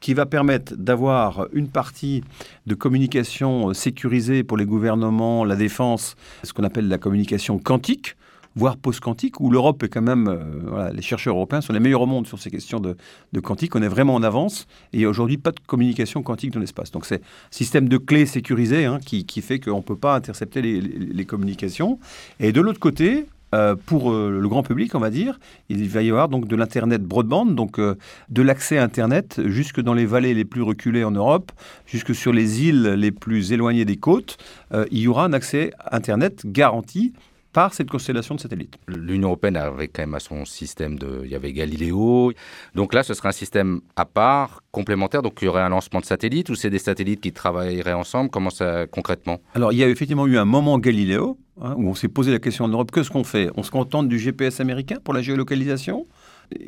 qui 0.00 0.14
va 0.14 0.26
permettre 0.26 0.74
d'avoir 0.76 1.46
une 1.52 1.68
partie 1.68 2.22
de 2.66 2.74
communication 2.74 3.74
sécurisée 3.74 4.44
pour 4.44 4.56
les 4.56 4.66
gouvernements, 4.66 5.44
la 5.44 5.56
défense, 5.56 6.16
ce 6.42 6.52
qu'on 6.52 6.64
appelle 6.64 6.88
la 6.88 6.98
communication 6.98 7.58
quantique, 7.58 8.16
voire 8.56 8.76
post-quantique, 8.76 9.40
où 9.40 9.50
l'Europe 9.50 9.82
est 9.82 9.88
quand 9.88 10.02
même, 10.02 10.28
euh, 10.28 10.90
les 10.92 11.02
chercheurs 11.02 11.34
européens 11.34 11.60
sont 11.60 11.72
les 11.72 11.80
meilleurs 11.80 12.02
au 12.02 12.06
monde 12.06 12.26
sur 12.26 12.38
ces 12.38 12.50
questions 12.50 12.80
de, 12.80 12.96
de 13.32 13.40
quantique. 13.40 13.74
On 13.74 13.82
est 13.82 13.88
vraiment 13.88 14.14
en 14.14 14.22
avance 14.22 14.66
et 14.92 15.06
aujourd'hui 15.06 15.38
pas 15.38 15.50
de 15.50 15.60
communication 15.66 16.22
quantique 16.22 16.52
dans 16.52 16.60
l'espace. 16.60 16.90
Donc 16.90 17.06
c'est 17.06 17.16
un 17.16 17.50
système 17.50 17.88
de 17.88 17.98
clés 17.98 18.26
sécurisé 18.26 18.84
hein, 18.84 19.00
qui, 19.04 19.24
qui, 19.26 19.40
fait 19.40 19.58
qu'on 19.58 19.78
ne 19.78 19.82
peut 19.82 19.96
pas 19.96 20.14
intercepter 20.14 20.62
les, 20.62 20.80
les, 20.80 21.24
communications. 21.24 21.98
Et 22.38 22.52
de 22.52 22.60
l'autre 22.60 22.78
côté, 22.78 23.26
euh, 23.54 23.74
pour 23.74 24.12
euh, 24.12 24.38
le 24.40 24.48
grand 24.48 24.62
public, 24.62 24.94
on 24.94 25.00
va 25.00 25.10
dire, 25.10 25.40
il 25.68 25.88
va 25.88 26.02
y 26.02 26.10
avoir 26.10 26.28
donc 26.28 26.46
de 26.46 26.54
l'internet 26.54 27.02
broadband, 27.02 27.46
donc 27.46 27.80
de 27.80 28.42
l'accès 28.42 28.78
à 28.78 28.84
internet 28.84 29.40
jusque 29.46 29.80
dans 29.80 29.94
les 29.94 30.06
vallées 30.06 30.34
les 30.34 30.44
plus 30.44 30.62
reculées 30.62 31.02
en 31.02 31.10
Europe, 31.10 31.50
jusque 31.86 32.14
sur 32.14 32.32
les 32.32 32.62
îles 32.62 32.94
les 32.94 33.10
plus 33.10 33.52
éloignées 33.52 33.84
des 33.84 33.96
côtes, 33.96 34.36
il 34.90 34.98
y 34.98 35.08
aura 35.08 35.24
un 35.24 35.32
accès 35.32 35.72
internet 35.90 36.42
garanti 36.46 37.12
par 37.54 37.72
cette 37.72 37.88
constellation 37.88 38.34
de 38.34 38.40
satellites. 38.40 38.76
L'Union 38.88 39.28
européenne 39.28 39.56
avait 39.56 39.86
quand 39.86 40.02
même 40.02 40.14
à 40.14 40.20
son 40.20 40.44
système 40.44 40.98
de... 40.98 41.22
Il 41.24 41.30
y 41.30 41.36
avait 41.36 41.52
Galiléo. 41.52 42.32
Donc 42.74 42.92
là, 42.92 43.04
ce 43.04 43.14
serait 43.14 43.28
un 43.28 43.32
système 43.32 43.80
à 43.94 44.04
part, 44.04 44.62
complémentaire. 44.72 45.22
Donc 45.22 45.38
il 45.40 45.44
y 45.44 45.48
aurait 45.48 45.62
un 45.62 45.68
lancement 45.68 46.00
de 46.00 46.04
satellites 46.04 46.50
ou 46.50 46.56
c'est 46.56 46.68
des 46.68 46.80
satellites 46.80 47.20
qui 47.20 47.32
travailleraient 47.32 47.92
ensemble? 47.92 48.28
Comment 48.28 48.50
ça 48.50 48.86
concrètement? 48.88 49.40
Alors 49.54 49.72
il 49.72 49.78
y 49.78 49.84
a 49.84 49.88
effectivement 49.88 50.26
eu 50.26 50.36
un 50.36 50.44
moment 50.44 50.78
Galiléo 50.80 51.38
hein, 51.62 51.74
où 51.78 51.88
on 51.88 51.94
s'est 51.94 52.08
posé 52.08 52.32
la 52.32 52.40
question 52.40 52.64
en 52.64 52.68
Europe, 52.68 52.90
qu'est-ce 52.90 53.10
qu'on 53.10 53.24
fait? 53.24 53.48
On 53.56 53.62
se 53.62 53.70
contente 53.70 54.08
du 54.08 54.18
GPS 54.18 54.58
américain 54.58 54.96
pour 55.02 55.14
la 55.14 55.22
géolocalisation? 55.22 56.06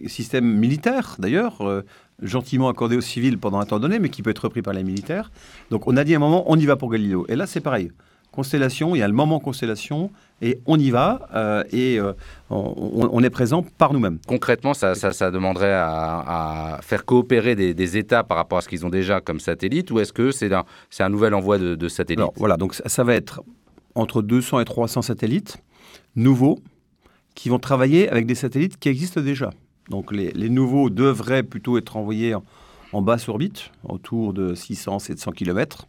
Système 0.06 0.46
militaire 0.46 1.16
d'ailleurs, 1.18 1.66
euh, 1.66 1.84
gentiment 2.22 2.68
accordé 2.68 2.96
aux 2.96 3.02
civils 3.02 3.38
pendant 3.38 3.58
un 3.58 3.66
temps 3.66 3.80
donné, 3.80 3.98
mais 3.98 4.08
qui 4.08 4.22
peut 4.22 4.30
être 4.30 4.44
repris 4.44 4.62
par 4.62 4.72
les 4.72 4.84
militaires. 4.84 5.32
Donc 5.70 5.88
on 5.88 5.96
a 5.96 6.04
dit 6.04 6.14
à 6.14 6.16
un 6.16 6.20
moment, 6.20 6.44
on 6.46 6.56
y 6.56 6.64
va 6.64 6.76
pour 6.76 6.90
Galiléo. 6.90 7.26
Et 7.28 7.34
là 7.34 7.46
c'est 7.48 7.60
pareil 7.60 7.90
constellation, 8.36 8.94
il 8.94 8.98
y 8.98 9.02
a 9.02 9.08
le 9.08 9.14
moment 9.14 9.40
constellation, 9.40 10.10
et 10.42 10.58
on 10.66 10.78
y 10.78 10.90
va, 10.90 11.28
euh, 11.34 11.64
et 11.70 11.98
euh, 11.98 12.12
on, 12.50 13.08
on 13.10 13.22
est 13.22 13.30
présent 13.30 13.64
par 13.78 13.92
nous-mêmes. 13.92 14.18
Concrètement, 14.26 14.74
ça, 14.74 14.94
ça, 14.94 15.12
ça 15.12 15.30
demanderait 15.30 15.72
à, 15.72 16.74
à 16.76 16.82
faire 16.82 17.04
coopérer 17.04 17.54
des, 17.54 17.72
des, 17.72 17.96
États 17.96 18.22
par 18.22 18.36
rapport 18.36 18.58
à 18.58 18.60
ce 18.60 18.68
qu'ils 18.68 18.84
ont 18.84 18.90
déjà 18.90 19.20
comme 19.20 19.40
satellite, 19.40 19.90
ou 19.90 20.00
est-ce 20.00 20.12
que 20.12 20.30
c'est 20.30 20.52
un, 20.52 20.64
un 20.98 21.08
nouvel 21.08 21.34
envoi 21.34 21.58
de, 21.58 21.74
de 21.74 21.88
satellites 21.88 22.20
Alors, 22.20 22.34
Voilà, 22.36 22.56
donc 22.56 22.74
ça, 22.74 22.88
ça 22.88 23.04
va 23.04 23.14
être 23.14 23.42
entre 23.94 24.20
200 24.20 24.60
et 24.60 24.64
300 24.64 25.02
satellites 25.02 25.56
nouveaux 26.16 26.58
qui 27.34 27.48
vont 27.48 27.58
travailler 27.58 28.08
avec 28.08 28.26
des 28.26 28.34
satellites 28.34 28.78
qui 28.78 28.88
existent 28.88 29.20
déjà. 29.20 29.50
Donc 29.88 30.12
les, 30.12 30.32
les 30.32 30.48
nouveaux 30.48 30.90
devraient 30.90 31.42
plutôt 31.42 31.78
être 31.78 31.96
envoyés 31.96 32.34
en, 32.34 32.42
en 32.92 33.02
basse 33.02 33.28
orbite, 33.28 33.70
autour 33.84 34.32
de 34.32 34.54
600-700 34.54 35.32
km. 35.32 35.86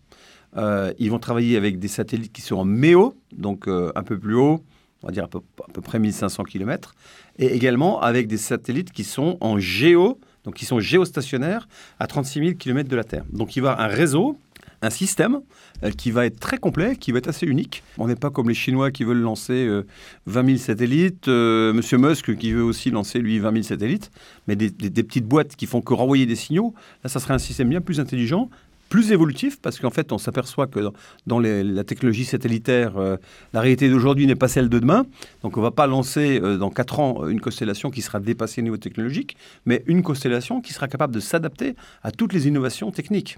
Euh, 0.58 0.94
ils 0.98 1.12
vont 1.12 1.20
travailler 1.20 1.58
avec 1.58 1.80
des 1.80 1.88
satellites 1.88 2.34
qui 2.34 2.42
sont 2.42 2.56
en 2.56 2.66
MEO, 2.66 3.16
donc 3.32 3.68
euh, 3.68 3.92
un 3.96 4.04
peu 4.04 4.18
plus 4.18 4.36
haut, 4.36 4.64
on 5.04 5.08
va 5.08 5.14
dire 5.14 5.26
à 5.26 5.28
peu, 5.28 5.42
près 5.82 6.00
1500 6.00 6.44
km, 6.44 6.96
et 7.38 7.56
également 7.56 8.02
avec 8.02 8.28
des 8.28 8.38
satellites 8.38 8.92
qui 8.92 9.04
sont 9.04 9.38
en 9.42 9.60
géo, 9.60 10.20
donc 10.44 10.56
qui 10.56 10.66
sont 10.66 10.80
géostationnaires 10.80 11.68
à 12.00 12.08
36 12.08 12.40
000 12.40 12.52
km 12.56 12.90
de 12.90 12.96
la 12.96 13.04
Terre. 13.04 13.24
Donc 13.32 13.56
il 13.56 13.62
va 13.62 13.70
y 13.70 13.72
avoir 13.74 13.86
un 13.86 13.90
réseau 13.90 14.38
un 14.84 14.92
système 14.92 15.40
euh, 15.84 15.90
qui 15.90 16.12
va 16.12 16.28
être 16.28 16.40
très 16.40 16.60
complet, 16.60 16.96
qui 16.98 17.12
va 17.12 17.18
être 17.18 17.28
assez 17.28 17.48
unique. 17.48 17.84
On 17.98 18.08
n'est 18.08 18.16
pas 18.16 18.30
comme 18.30 18.48
les 18.48 18.54
Chinois 18.54 18.92
qui 18.92 19.04
veulent 19.04 19.22
lancer 19.22 19.66
euh, 19.66 19.88
20 20.28 20.46
000 20.46 20.58
satellites, 20.58 21.28
Monsieur 21.28 21.98
Musk 21.98 22.36
qui 22.38 22.52
veut 22.52 22.64
aussi 22.64 22.92
lancer 22.92 23.18
lui 23.20 23.40
20 23.40 23.52
000 23.54 23.64
satellites, 23.64 24.12
mais 24.48 24.56
des, 24.56 24.70
des, 24.70 24.92
des, 24.92 25.04
petites 25.04 25.26
boîtes 25.26 25.56
qui 25.56 25.66
font 25.66 25.82
que 25.82 25.96
renvoyer 25.96 26.28
des 26.28 26.36
signaux. 26.36 26.76
Là, 27.04 27.10
ça 27.10 27.20
serait 27.20 27.34
un 27.34 27.40
système 27.40 27.70
bien 27.70 27.82
plus 27.82 28.00
intelligent, 28.00 28.50
plus 28.90 29.12
évolutif, 29.12 29.60
parce 29.62 29.80
qu'en 29.80 29.90
fait, 29.90 30.12
on 30.12 30.18
s'aperçoit 30.18 30.68
que 30.68 30.80
dans, 31.26 31.40
la 31.40 31.84
technologie 31.84 32.26
satellitaire, 32.26 32.98
euh, 32.98 33.18
la 33.54 33.62
réalité 33.62 33.90
d'aujourd'hui 33.90 34.28
n'est 34.28 34.36
pas 34.36 34.48
celle 34.48 34.70
de 34.70 34.80
demain. 34.80 35.06
Donc, 35.44 35.58
on 35.58 35.62
ne 35.62 35.66
va 35.66 35.72
pas 35.72 35.88
lancer 35.88 36.40
euh, 36.42 36.58
dans 36.58 36.70
4 36.70 37.00
ans 37.00 37.28
une 37.28 37.42
constellation 37.42 37.90
qui 37.90 38.02
sera 38.02 38.20
dépassée 38.20 38.62
au 38.62 38.64
niveau 38.64 38.78
technologique, 38.78 39.38
mais 39.66 39.84
une 39.88 40.04
constellation 40.04 40.62
qui 40.62 40.74
sera 40.74 40.88
capable 40.88 41.14
de 41.14 41.20
s'adapter 41.20 41.76
à 42.04 42.12
toutes 42.12 42.34
les 42.34 42.48
innovations 42.48 42.92
techniques. 42.92 43.38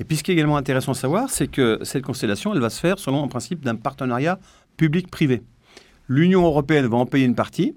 Et 0.00 0.04
puis, 0.04 0.16
ce 0.16 0.22
qui 0.22 0.30
est 0.30 0.34
également 0.34 0.56
intéressant 0.56 0.92
à 0.92 0.96
savoir, 0.96 1.30
c'est 1.30 1.48
que 1.48 1.78
cette 1.82 2.04
constellation, 2.04 2.54
elle 2.54 2.60
va 2.60 2.70
se 2.70 2.80
faire 2.80 2.98
selon 2.98 3.22
un 3.24 3.28
principe 3.28 3.64
d'un 3.64 3.74
partenariat 3.76 4.38
public-privé. 4.76 5.42
L'Union 6.08 6.44
européenne 6.44 6.86
va 6.86 6.96
en 6.96 7.06
payer 7.06 7.26
une 7.26 7.34
partie, 7.34 7.74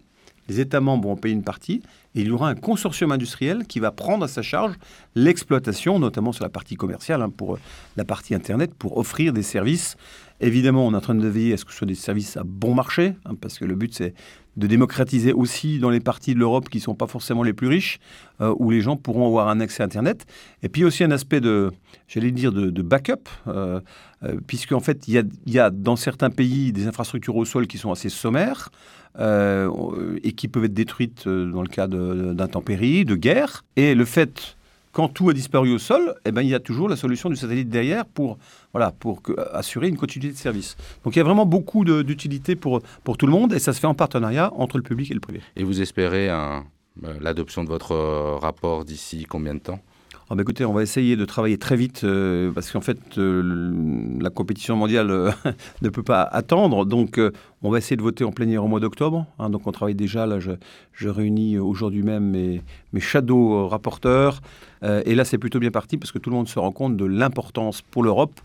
les 0.48 0.60
États 0.60 0.82
membres 0.82 1.06
vont 1.06 1.14
en 1.14 1.18
payer 1.18 1.34
une 1.34 1.44
partie, 1.44 1.82
et 2.14 2.22
il 2.22 2.28
y 2.28 2.32
aura 2.32 2.50
un 2.50 2.56
consortium 2.56 3.12
industriel 3.12 3.66
qui 3.68 3.80
va 3.80 3.92
prendre 3.92 4.26
à 4.26 4.28
sa 4.28 4.42
charge 4.42 4.76
l'exploitation, 5.16 5.98
notamment 6.00 6.32
sur 6.32 6.44
la 6.44 6.50
partie 6.50 6.76
commerciale, 6.76 7.22
hein, 7.22 7.30
pour 7.30 7.58
la 7.96 8.06
partie 8.06 8.36
Internet, 8.36 8.74
pour 8.76 8.98
offrir 8.98 9.32
des 9.32 9.44
services. 9.44 9.96
Évidemment, 10.42 10.88
on 10.88 10.94
est 10.94 10.98
en 10.98 11.02
train 11.02 11.16
de 11.16 11.28
veiller 11.28 11.54
à 11.54 11.58
ce 11.58 11.66
que 11.66 11.72
ce 11.72 11.78
soit 11.78 11.88
des 11.88 11.96
services 11.96 12.36
à 12.36 12.44
bon 12.44 12.74
marché, 12.74 13.14
hein, 13.26 13.36
parce 13.40 13.58
que 13.58 13.66
le 13.66 13.76
but, 13.76 13.94
c'est 13.94 14.14
de 14.58 14.68
démocratiser 14.68 15.32
aussi 15.32 15.80
dans 15.80 15.90
les 15.90 16.02
parties 16.02 16.34
de 16.34 16.40
l'Europe 16.40 16.68
qui 16.68 16.80
ne 16.80 16.84
sont 16.84 16.96
pas 16.96 17.08
forcément 17.08 17.44
les 17.44 17.54
plus 17.54 17.68
riches, 17.68 18.00
euh, 18.42 18.54
où 18.60 18.72
les 18.72 18.82
gens 18.82 18.98
pourront 18.98 19.28
avoir 19.28 19.48
un 19.48 19.62
accès 19.62 19.82
à 19.82 19.86
Internet. 19.86 20.26
Et 20.64 20.70
puis 20.70 20.84
aussi 20.84 21.06
un 21.06 21.12
aspect 21.12 21.40
de, 21.40 21.72
j'allais 22.12 22.32
dire, 22.32 22.52
de, 22.52 22.82
backup, 22.82 23.30
euh, 23.48 23.80
euh, 24.24 24.36
puisqu'en 24.46 24.82
fait, 24.82 25.08
il 25.08 25.26
y, 25.48 25.60
a, 25.60 25.70
dans 25.70 25.96
certains 25.96 26.30
pays 26.30 26.74
des 26.74 26.88
infrastructures 26.88 27.38
au 27.38 27.46
sol 27.46 27.68
qui 27.68 27.78
sont 27.78 27.92
assez 27.92 28.10
sommaires, 28.10 28.70
euh, 29.20 30.20
et 30.24 30.34
qui 30.34 30.48
peuvent 30.48 30.66
être 30.66 30.74
détruites 30.74 31.28
dans 31.28 31.62
le 31.62 31.68
cas 31.68 31.88
d'intempéries, 31.88 33.06
de, 33.06 33.12
de 33.12 33.16
guerre. 33.16 33.64
Et 33.76 33.96
le 33.96 34.06
fait 34.06 34.58
quand 34.92 35.08
tout 35.08 35.30
a 35.30 35.34
disparu 35.34 35.74
au 35.74 35.80
sol, 35.80 36.16
eh 36.26 36.34
ben, 36.34 36.42
il 36.42 36.50
y 36.50 36.56
a 36.56 36.60
toujours 36.60 36.90
la 36.90 36.98
solution 36.98 37.30
du 37.30 37.38
satellite 37.38 37.70
derrière 37.70 38.06
pour, 38.06 38.38
voilà, 38.74 38.92
pour 38.92 39.22
assurer 39.54 39.88
une 39.88 39.96
continuité 39.96 40.34
de 40.34 40.38
service. 40.38 40.76
Donc 41.06 41.16
il 41.16 41.20
y 41.20 41.22
a 41.22 41.24
vraiment 41.24 41.46
beaucoup 41.46 41.86
d'utilité 41.86 42.58
pour, 42.58 42.82
pour 43.06 43.16
tout 43.16 43.26
le 43.26 43.32
monde 43.32 43.54
et 43.54 43.60
ça 43.60 43.72
se 43.72 43.80
fait 43.80 43.88
en 43.88 43.94
partenariat 43.94 44.52
entre 44.54 44.76
le 44.76 44.84
public 44.84 45.10
et 45.10 45.14
le 45.14 45.22
privé. 45.22 45.40
Et 45.56 45.64
vous 45.64 45.80
espérez 45.80 46.30
l'adoption 47.22 47.64
de 47.64 47.70
votre 47.70 47.96
rapport 48.42 48.84
d'ici 48.84 49.26
combien 49.30 49.54
de 49.54 49.60
temps? 49.60 49.80
Ah 50.32 50.36
bah 50.36 50.44
on 50.66 50.72
va 50.72 50.82
essayer 50.82 51.18
de 51.18 51.26
travailler 51.26 51.58
très 51.58 51.76
vite 51.76 52.06
euh, 52.06 52.54
parce 52.54 52.72
qu'en 52.72 52.80
fait, 52.80 53.18
euh, 53.18 54.18
la 54.22 54.30
compétition 54.30 54.78
mondiale 54.78 55.12
euh, 55.12 55.30
ne 55.82 55.90
peut 55.90 56.04
pas 56.04 56.22
attendre. 56.22 56.86
Donc, 56.86 57.20
on 57.62 57.70
va 57.70 57.80
essayer 57.80 57.98
de 57.98 58.02
voter 58.02 58.24
en 58.24 58.32
plénière 58.32 58.64
au 58.64 58.70
mois 58.70 58.80
d'octobre. 58.80 59.26
Hein, 59.40 59.50
donc, 59.50 59.68
on 59.68 59.74
travaille 59.74 59.94
déjà. 59.94 60.26
Là, 60.26 60.40
je, 60.40 61.10
réunis 61.10 61.60
aujourd'hui 61.60 62.02
même 62.02 62.30
mes, 62.30 62.62
mes 62.94 63.02
shadow 63.02 63.68
rapporteurs. 63.68 64.40
et 64.84 65.16
là, 65.16 65.26
c'est 65.26 65.38
plutôt 65.38 65.60
bien 65.60 65.72
parti 65.72 65.98
parce 65.98 66.14
que 66.14 66.20
tout 66.20 66.30
le 66.30 66.38
monde 66.38 66.48
se 66.48 66.60
rend 66.60 66.72
compte 66.72 66.96
de 66.96 67.06
l'importance 67.06 67.82
pour 67.82 68.04
l'Europe 68.04 68.40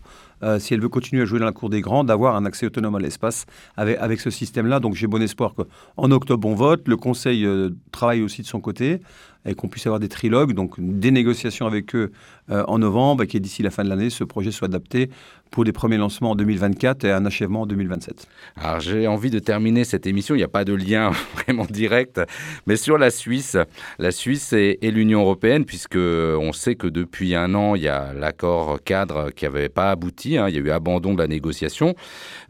si 0.59 0.73
elle 0.73 0.81
veut 0.81 0.89
continuer 0.89 1.23
à 1.23 1.25
jouer 1.25 1.39
dans 1.39 1.45
la 1.45 1.51
cour 1.51 1.69
des 1.69 1.81
grands, 1.81 2.03
d'avoir 2.03 2.35
un 2.35 2.45
accès 2.45 2.65
autonome 2.65 2.95
à 2.95 2.99
l'espace 2.99 3.45
avec, 3.75 4.19
ce 4.19 4.29
système-là. 4.29 4.79
Donc 4.79 4.95
j'ai 4.95 5.07
bon 5.07 5.21
espoir 5.21 5.53
qu'en 5.53 6.11
octobre, 6.11 6.47
on 6.47 6.55
vote. 6.55 6.87
Le 6.87 6.97
Conseil 6.97 7.47
travaille 7.91 8.21
aussi 8.21 8.41
de 8.41 8.47
son 8.47 8.59
côté 8.59 9.01
et 9.47 9.55
qu'on 9.55 9.67
puisse 9.67 9.87
avoir 9.87 9.99
des 9.99 10.09
trilogues, 10.09 10.53
donc 10.53 10.75
des 10.77 11.11
négociations 11.11 11.65
avec 11.65 11.95
eux 11.95 12.11
euh, 12.51 12.63
en 12.67 12.79
novembre 12.79 13.23
et 13.23 13.27
que 13.27 13.37
d'ici 13.37 13.63
la 13.63 13.71
fin 13.71 13.83
de 13.83 13.89
l'année, 13.89 14.09
ce 14.09 14.23
projet 14.23 14.51
soit 14.51 14.67
adapté 14.67 15.09
pour 15.51 15.63
des 15.63 15.71
premiers 15.71 15.97
lancements 15.97 16.31
en 16.31 16.35
2024 16.35 17.05
et 17.05 17.11
un 17.11 17.25
achèvement 17.25 17.61
en 17.61 17.65
2027. 17.65 18.27
Alors 18.57 18.79
j'ai 18.79 19.07
envie 19.07 19.29
de 19.29 19.39
terminer 19.39 19.83
cette 19.83 20.07
émission, 20.07 20.35
il 20.35 20.39
n'y 20.39 20.43
a 20.43 20.49
pas 20.49 20.65
de 20.65 20.73
lien 20.73 21.11
vraiment 21.35 21.65
direct, 21.69 22.21
mais 22.65 22.75
sur 22.75 22.97
la 22.97 23.09
Suisse, 23.09 23.57
la 23.99 24.11
Suisse 24.11 24.53
et, 24.53 24.77
l'Union 24.81 25.21
européenne, 25.21 25.65
puisque 25.65 25.97
on 25.97 26.53
sait 26.53 26.75
que 26.75 26.87
depuis 26.87 27.35
un 27.35 27.53
an, 27.53 27.75
il 27.75 27.83
y 27.83 27.87
a 27.87 28.13
l'accord 28.13 28.79
cadre 28.83 29.31
qui 29.31 29.45
n'avait 29.45 29.69
pas 29.69 29.91
abouti, 29.91 30.37
hein, 30.37 30.47
il 30.49 30.55
y 30.55 30.57
a 30.57 30.61
eu 30.61 30.71
abandon 30.71 31.13
de 31.13 31.19
la 31.19 31.27
négociation. 31.27 31.95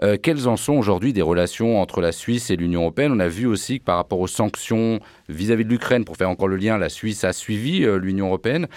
Euh, 0.03 0.17
quelles 0.21 0.47
en 0.47 0.55
sont 0.55 0.73
aujourd'hui 0.73 1.13
des 1.13 1.21
relations 1.21 1.81
entre 1.81 2.01
la 2.01 2.11
Suisse 2.11 2.49
et 2.49 2.55
l'Union 2.55 2.81
européenne? 2.81 3.11
On 3.11 3.19
a 3.19 3.27
vu 3.27 3.45
aussi 3.47 3.79
que 3.79 3.83
par 3.83 3.97
rapport 3.97 4.19
aux 4.19 4.27
sanctions 4.27 4.99
vis-à-vis 5.29 5.63
-vis 5.63 5.67
de 5.67 5.71
l'Ukraine, 5.71 6.05
pour 6.05 6.17
faire 6.17 6.29
encore 6.29 6.47
le 6.47 6.57
lien, 6.57 6.77
la 6.77 6.89
Suisse 6.89 7.23
a 7.23 7.33
suivi 7.33 7.83
euh, 7.83 7.97
l'Union 7.97 8.27
européenne. 8.27 8.67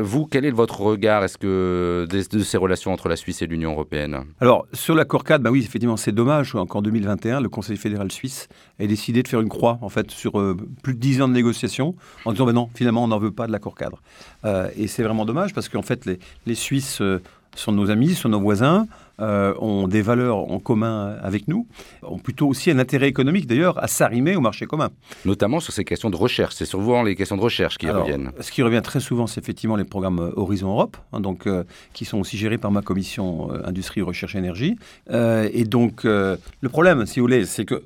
Vous, 0.00 0.26
quel 0.26 0.44
est 0.44 0.50
votre 0.50 0.80
regard 0.80 1.24
Est-ce 1.24 1.38
que 1.38 2.06
de, 2.08 2.38
ces 2.40 2.56
relations 2.56 2.92
entre 2.92 3.08
la 3.08 3.16
Suisse 3.16 3.42
et 3.42 3.46
l'Union 3.46 3.72
européenne? 3.72 4.24
Alors, 4.40 4.66
sur 4.72 4.94
l'accord 4.94 5.24
cadre, 5.24 5.44
bah 5.44 5.50
oui, 5.50 5.60
effectivement, 5.60 5.96
c'est 5.96 6.12
dommage 6.12 6.52
qu'en 6.68 6.82
2021, 6.82 7.40
le 7.40 7.48
Conseil 7.48 7.76
fédéral 7.76 8.10
suisse 8.10 8.48
ait 8.78 8.86
décidé 8.86 9.22
de 9.22 9.28
faire 9.28 9.40
une 9.40 9.48
croix, 9.48 9.78
en 9.82 9.88
fait, 9.88 10.10
sur 10.10 10.38
euh, 10.38 10.56
plus 10.82 10.94
de 10.94 11.00
10 11.00 11.22
ans 11.22 11.28
de 11.28 11.34
négociations, 11.34 11.94
en 12.24 12.32
disant, 12.32 12.46
bah 12.46 12.52
non, 12.52 12.68
finalement, 12.74 13.04
on 13.04 13.08
n'en 13.08 13.18
veut 13.18 13.32
pas 13.32 13.46
de 13.46 13.52
l'accord 13.52 13.74
cadre. 13.74 14.02
Euh, 14.44 14.68
et 14.76 14.86
c'est 14.86 15.02
vraiment 15.02 15.24
dommage 15.24 15.54
parce 15.54 15.68
qu'en 15.68 15.82
fait, 15.82 16.06
les, 16.06 16.18
les 16.46 16.54
Suisses 16.54 17.00
euh, 17.00 17.20
sont 17.54 17.72
nos 17.72 17.90
amis, 17.90 18.14
sont 18.14 18.28
nos 18.28 18.40
voisins, 18.40 18.86
euh, 19.22 19.54
ont 19.60 19.88
des 19.88 20.02
valeurs 20.02 20.36
en 20.36 20.58
commun 20.58 21.16
avec 21.22 21.48
nous, 21.48 21.66
ont 22.02 22.18
plutôt 22.18 22.48
aussi 22.48 22.70
un 22.70 22.78
intérêt 22.78 23.08
économique 23.08 23.46
d'ailleurs 23.46 23.82
à 23.82 23.86
s'arrimer 23.86 24.36
au 24.36 24.40
marché 24.40 24.66
commun. 24.66 24.90
Notamment 25.24 25.60
sur 25.60 25.72
ces 25.72 25.84
questions 25.84 26.10
de 26.10 26.16
recherche, 26.16 26.54
c'est 26.54 26.66
souvent 26.66 27.02
les 27.02 27.14
questions 27.16 27.36
de 27.36 27.42
recherche 27.42 27.78
qui 27.78 27.86
Alors, 27.86 28.02
reviennent. 28.02 28.32
Ce 28.40 28.50
qui 28.50 28.62
revient 28.62 28.82
très 28.82 29.00
souvent, 29.00 29.26
c'est 29.26 29.40
effectivement 29.40 29.76
les 29.76 29.84
programmes 29.84 30.32
Horizon 30.36 30.68
Europe, 30.68 30.96
hein, 31.12 31.20
donc, 31.20 31.46
euh, 31.46 31.64
qui 31.92 32.04
sont 32.04 32.18
aussi 32.18 32.36
gérés 32.36 32.58
par 32.58 32.70
ma 32.70 32.82
commission 32.82 33.50
euh, 33.52 33.62
Industrie, 33.64 34.02
Recherche, 34.02 34.34
Énergie. 34.34 34.76
Euh, 35.10 35.48
et 35.52 35.64
donc, 35.64 36.04
euh, 36.04 36.36
le 36.60 36.68
problème, 36.68 37.06
si 37.06 37.20
vous 37.20 37.24
voulez, 37.24 37.44
c'est 37.46 37.64
que 37.64 37.82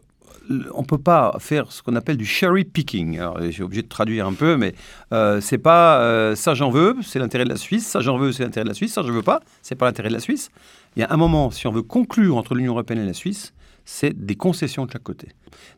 on 0.74 0.82
ne 0.82 0.86
peut 0.86 0.98
pas 0.98 1.36
faire 1.38 1.72
ce 1.72 1.82
qu'on 1.82 1.96
appelle 1.96 2.16
du 2.16 2.26
cherry 2.26 2.64
picking. 2.64 3.20
J'ai 3.50 3.62
obligé 3.62 3.82
de 3.82 3.88
traduire 3.88 4.26
un 4.26 4.32
peu, 4.32 4.56
mais 4.56 4.74
euh, 5.12 5.40
c'est 5.40 5.58
pas 5.58 6.00
euh, 6.00 6.34
ça 6.34 6.54
j'en 6.54 6.70
veux, 6.70 6.96
c'est 7.02 7.18
l'intérêt 7.18 7.44
de 7.44 7.48
la 7.48 7.56
Suisse, 7.56 7.86
ça 7.86 8.00
j'en 8.00 8.16
veux, 8.18 8.32
c'est 8.32 8.44
l'intérêt 8.44 8.64
de 8.64 8.70
la 8.70 8.74
Suisse, 8.74 8.92
ça 8.92 9.02
je 9.02 9.12
veux 9.12 9.22
pas, 9.22 9.40
c'est 9.62 9.74
pas 9.74 9.86
l'intérêt 9.86 10.08
de 10.08 10.14
la 10.14 10.20
Suisse. 10.20 10.50
Il 10.96 11.00
y 11.00 11.02
a 11.02 11.12
un 11.12 11.16
moment, 11.16 11.50
si 11.50 11.66
on 11.66 11.72
veut 11.72 11.82
conclure 11.82 12.36
entre 12.36 12.54
l'Union 12.54 12.72
européenne 12.72 13.00
et 13.00 13.06
la 13.06 13.12
Suisse, 13.12 13.52
c'est 13.84 14.24
des 14.24 14.34
concessions 14.34 14.86
de 14.86 14.90
chaque 14.90 15.02
côté. 15.02 15.28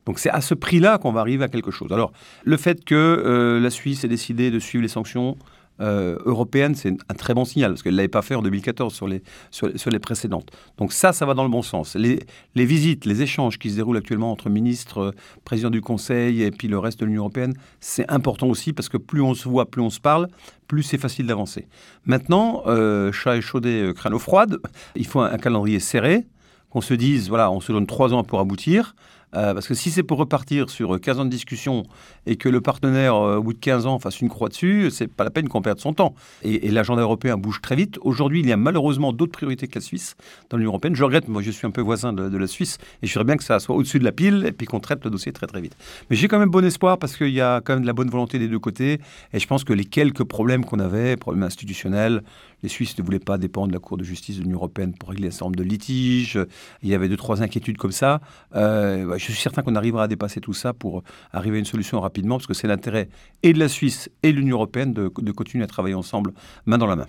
Donc 0.06 0.18
c'est 0.18 0.30
à 0.30 0.40
ce 0.40 0.54
prix-là 0.54 0.98
qu'on 0.98 1.12
va 1.12 1.20
arriver 1.20 1.44
à 1.44 1.48
quelque 1.48 1.70
chose. 1.70 1.92
Alors 1.92 2.12
le 2.44 2.56
fait 2.56 2.84
que 2.84 2.94
euh, 2.94 3.60
la 3.60 3.70
Suisse 3.70 4.04
ait 4.04 4.08
décidé 4.08 4.50
de 4.50 4.58
suivre 4.58 4.82
les 4.82 4.88
sanctions 4.88 5.36
euh, 5.80 6.18
européenne, 6.24 6.74
c'est 6.74 6.90
un 7.08 7.14
très 7.14 7.34
bon 7.34 7.44
signal, 7.44 7.72
parce 7.72 7.82
qu'elle 7.82 7.92
ne 7.92 7.98
l'avait 7.98 8.08
pas 8.08 8.22
fait 8.22 8.34
en 8.34 8.42
2014 8.42 8.94
sur 8.94 9.06
les, 9.06 9.22
sur, 9.50 9.68
les 9.68 9.98
précédentes. 9.98 10.50
Donc 10.76 10.92
ça, 10.92 11.12
ça 11.12 11.26
va 11.26 11.34
dans 11.34 11.44
le 11.44 11.50
bon 11.50 11.62
sens. 11.62 11.94
Les, 11.94 12.20
les, 12.54 12.64
visites, 12.64 13.04
les 13.04 13.22
échanges 13.22 13.58
qui 13.58 13.70
se 13.70 13.76
déroulent 13.76 13.96
actuellement 13.96 14.32
entre 14.32 14.50
ministres, 14.50 15.14
présidents 15.44 15.70
du 15.70 15.80
Conseil 15.80 16.42
et 16.42 16.50
puis 16.50 16.68
le 16.68 16.78
reste 16.78 17.00
de 17.00 17.06
l'Union 17.06 17.22
européenne, 17.22 17.54
c'est 17.80 18.10
important 18.10 18.48
aussi, 18.48 18.72
parce 18.72 18.88
que 18.88 18.96
plus 18.96 19.22
on 19.22 19.34
se 19.34 19.48
voit, 19.48 19.70
plus 19.70 19.82
on 19.82 19.90
se 19.90 20.00
parle, 20.00 20.28
plus 20.66 20.82
c'est 20.82 20.98
facile 20.98 21.26
d'avancer. 21.26 21.66
Maintenant, 22.04 22.62
euh, 22.66 23.10
chat 23.12 23.36
échaudé, 23.36 23.82
euh, 23.82 23.92
crâne 23.92 24.18
froide, 24.18 24.58
il 24.94 25.06
faut 25.06 25.20
un 25.20 25.38
calendrier 25.38 25.80
serré, 25.80 26.26
qu'on 26.70 26.80
se 26.80 26.94
dise, 26.94 27.28
voilà, 27.28 27.50
on 27.50 27.60
se 27.60 27.72
donne 27.72 27.86
trois 27.86 28.12
ans 28.12 28.24
pour 28.24 28.40
aboutir. 28.40 28.94
Euh, 29.34 29.52
parce 29.54 29.68
que 29.68 29.74
si 29.74 29.90
c'est 29.90 30.02
pour 30.02 30.18
repartir 30.18 30.70
sur 30.70 30.98
15 31.00 31.20
ans 31.20 31.24
de 31.24 31.30
discussion 31.30 31.84
et 32.26 32.36
que 32.36 32.48
le 32.48 32.60
partenaire, 32.60 33.14
euh, 33.14 33.36
au 33.36 33.42
bout 33.42 33.52
de 33.52 33.58
15 33.58 33.86
ans, 33.86 33.98
fasse 33.98 34.20
une 34.20 34.28
croix 34.28 34.48
dessus, 34.48 34.90
c'est 34.90 35.06
pas 35.06 35.24
la 35.24 35.30
peine 35.30 35.48
qu'on 35.48 35.62
perde 35.62 35.78
son 35.78 35.92
temps. 35.92 36.14
Et, 36.42 36.70
l'agenda 36.70 37.02
européen 37.02 37.36
bouge 37.36 37.60
très 37.60 37.76
vite. 37.76 37.98
Aujourd'hui, 38.02 38.40
il 38.40 38.48
y 38.48 38.52
a 38.52 38.56
malheureusement 38.56 39.12
d'autres 39.12 39.32
priorités 39.32 39.68
que 39.68 39.78
la 39.78 39.80
Suisse 39.80 40.16
dans 40.50 40.56
l'Union 40.56 40.70
européenne. 40.70 40.94
Je 40.94 41.04
regrette, 41.04 41.28
moi 41.28 41.42
je 41.42 41.50
suis 41.50 41.66
un 41.66 41.70
peu 41.70 41.80
voisin 41.80 42.12
de, 42.12 42.28
de 42.28 42.38
la 42.38 42.46
Suisse 42.46 42.78
et 43.02 43.06
je 43.06 43.12
voudrais 43.12 43.24
bien 43.24 43.36
que 43.36 43.44
ça 43.44 43.58
soit 43.58 43.74
au-dessus 43.74 43.98
de 43.98 44.04
la 44.04 44.12
pile 44.12 44.44
et 44.46 44.52
puis 44.52 44.66
qu'on 44.66 44.80
traite 44.80 45.04
le 45.04 45.10
dossier 45.10 45.32
très 45.32 45.46
très 45.46 45.60
vite. 45.60 45.76
Mais 46.08 46.16
j'ai 46.16 46.28
quand 46.28 46.38
même 46.38 46.50
bon 46.50 46.64
espoir 46.64 46.98
parce 46.98 47.16
qu'il 47.16 47.30
y 47.30 47.40
a 47.40 47.60
quand 47.60 47.74
même 47.74 47.82
de 47.82 47.86
la 47.86 47.92
bonne 47.92 48.10
volonté 48.10 48.38
des 48.38 48.48
deux 48.48 48.58
côtés 48.58 49.00
et 49.32 49.38
je 49.38 49.46
pense 49.46 49.64
que 49.64 49.72
les 49.72 49.84
quelques 49.84 50.24
problèmes 50.24 50.64
qu'on 50.64 50.78
avait, 50.78 51.16
problèmes 51.16 51.44
institutionnels, 51.44 52.22
les 52.62 52.68
Suisses 52.68 52.98
ne 52.98 53.02
voulaient 53.02 53.18
pas 53.18 53.38
dépendre 53.38 53.68
de 53.68 53.72
la 53.72 53.78
Cour 53.78 53.96
de 53.96 54.04
justice 54.04 54.38
de 54.38 54.42
l'Union 54.42 54.56
européenne 54.56 54.94
pour 54.94 55.10
régler 55.10 55.28
un 55.28 55.30
certain 55.30 55.46
nombre 55.46 55.56
de 55.56 55.62
litiges. 55.62 56.38
Il 56.82 56.88
y 56.88 56.94
avait 56.94 57.08
deux, 57.08 57.16
trois 57.16 57.42
inquiétudes 57.42 57.76
comme 57.76 57.92
ça. 57.92 58.20
Euh, 58.54 59.16
je 59.16 59.24
suis 59.24 59.34
certain 59.34 59.62
qu'on 59.62 59.76
arrivera 59.76 60.04
à 60.04 60.08
dépasser 60.08 60.40
tout 60.40 60.54
ça 60.54 60.72
pour 60.72 61.02
arriver 61.32 61.56
à 61.56 61.58
une 61.60 61.64
solution 61.64 62.00
rapidement, 62.00 62.36
parce 62.36 62.46
que 62.46 62.54
c'est 62.54 62.68
l'intérêt 62.68 63.08
et 63.42 63.52
de 63.52 63.58
la 63.58 63.68
Suisse 63.68 64.10
et 64.22 64.32
de 64.32 64.38
l'Union 64.38 64.56
européenne 64.56 64.92
de, 64.92 65.08
continuer 65.32 65.64
à 65.64 65.66
travailler 65.68 65.94
ensemble, 65.94 66.32
main 66.66 66.78
dans 66.78 66.86
la 66.86 66.96
main. 66.96 67.06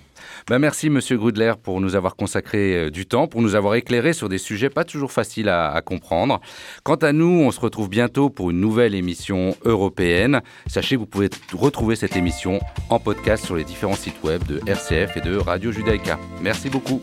Ben 0.48 0.60
merci, 0.60 0.90
Monsieur 0.90 1.18
Grudler, 1.18 1.54
pour 1.62 1.82
nous 1.82 1.96
avoir 1.96 2.16
consacré 2.16 2.76
euh, 2.76 2.90
du 2.90 3.06
temps, 3.06 3.28
pour 3.28 3.42
nous 3.42 3.56
avoir 3.56 3.76
éclairé 3.76 4.14
sur 4.14 4.30
des 4.30 4.38
sujets 4.38 4.70
pas 4.70 4.84
toujours 4.84 5.12
faciles 5.12 5.50
à 5.50 5.82
comprendre. 5.82 6.42
Quant 6.84 6.96
à 6.96 7.12
nous, 7.12 7.26
on 7.26 7.52
se 7.52 7.60
retrouve 7.60 7.90
bientôt 7.90 8.30
pour 8.30 8.52
une 8.52 8.60
nouvelle 8.60 8.94
émission 8.94 9.56
européenne. 9.66 10.42
Sachez 10.68 10.96
que 10.96 11.00
vous 11.00 11.06
pouvez 11.08 11.30
retrouver 11.54 11.96
cette 11.96 12.16
émission 12.16 12.60
en 12.90 13.00
podcast 13.00 13.46
sur 13.46 13.56
les 13.56 13.64
différents 13.64 13.96
sites 13.96 14.22
web 14.24 14.44
de 14.46 14.62
RCF 14.68 15.18
et 15.18 15.22
de 15.22 15.39
Radio 15.42 15.72
Judaïka. 15.72 16.20
Merci 16.42 16.70
beaucoup. 16.70 17.00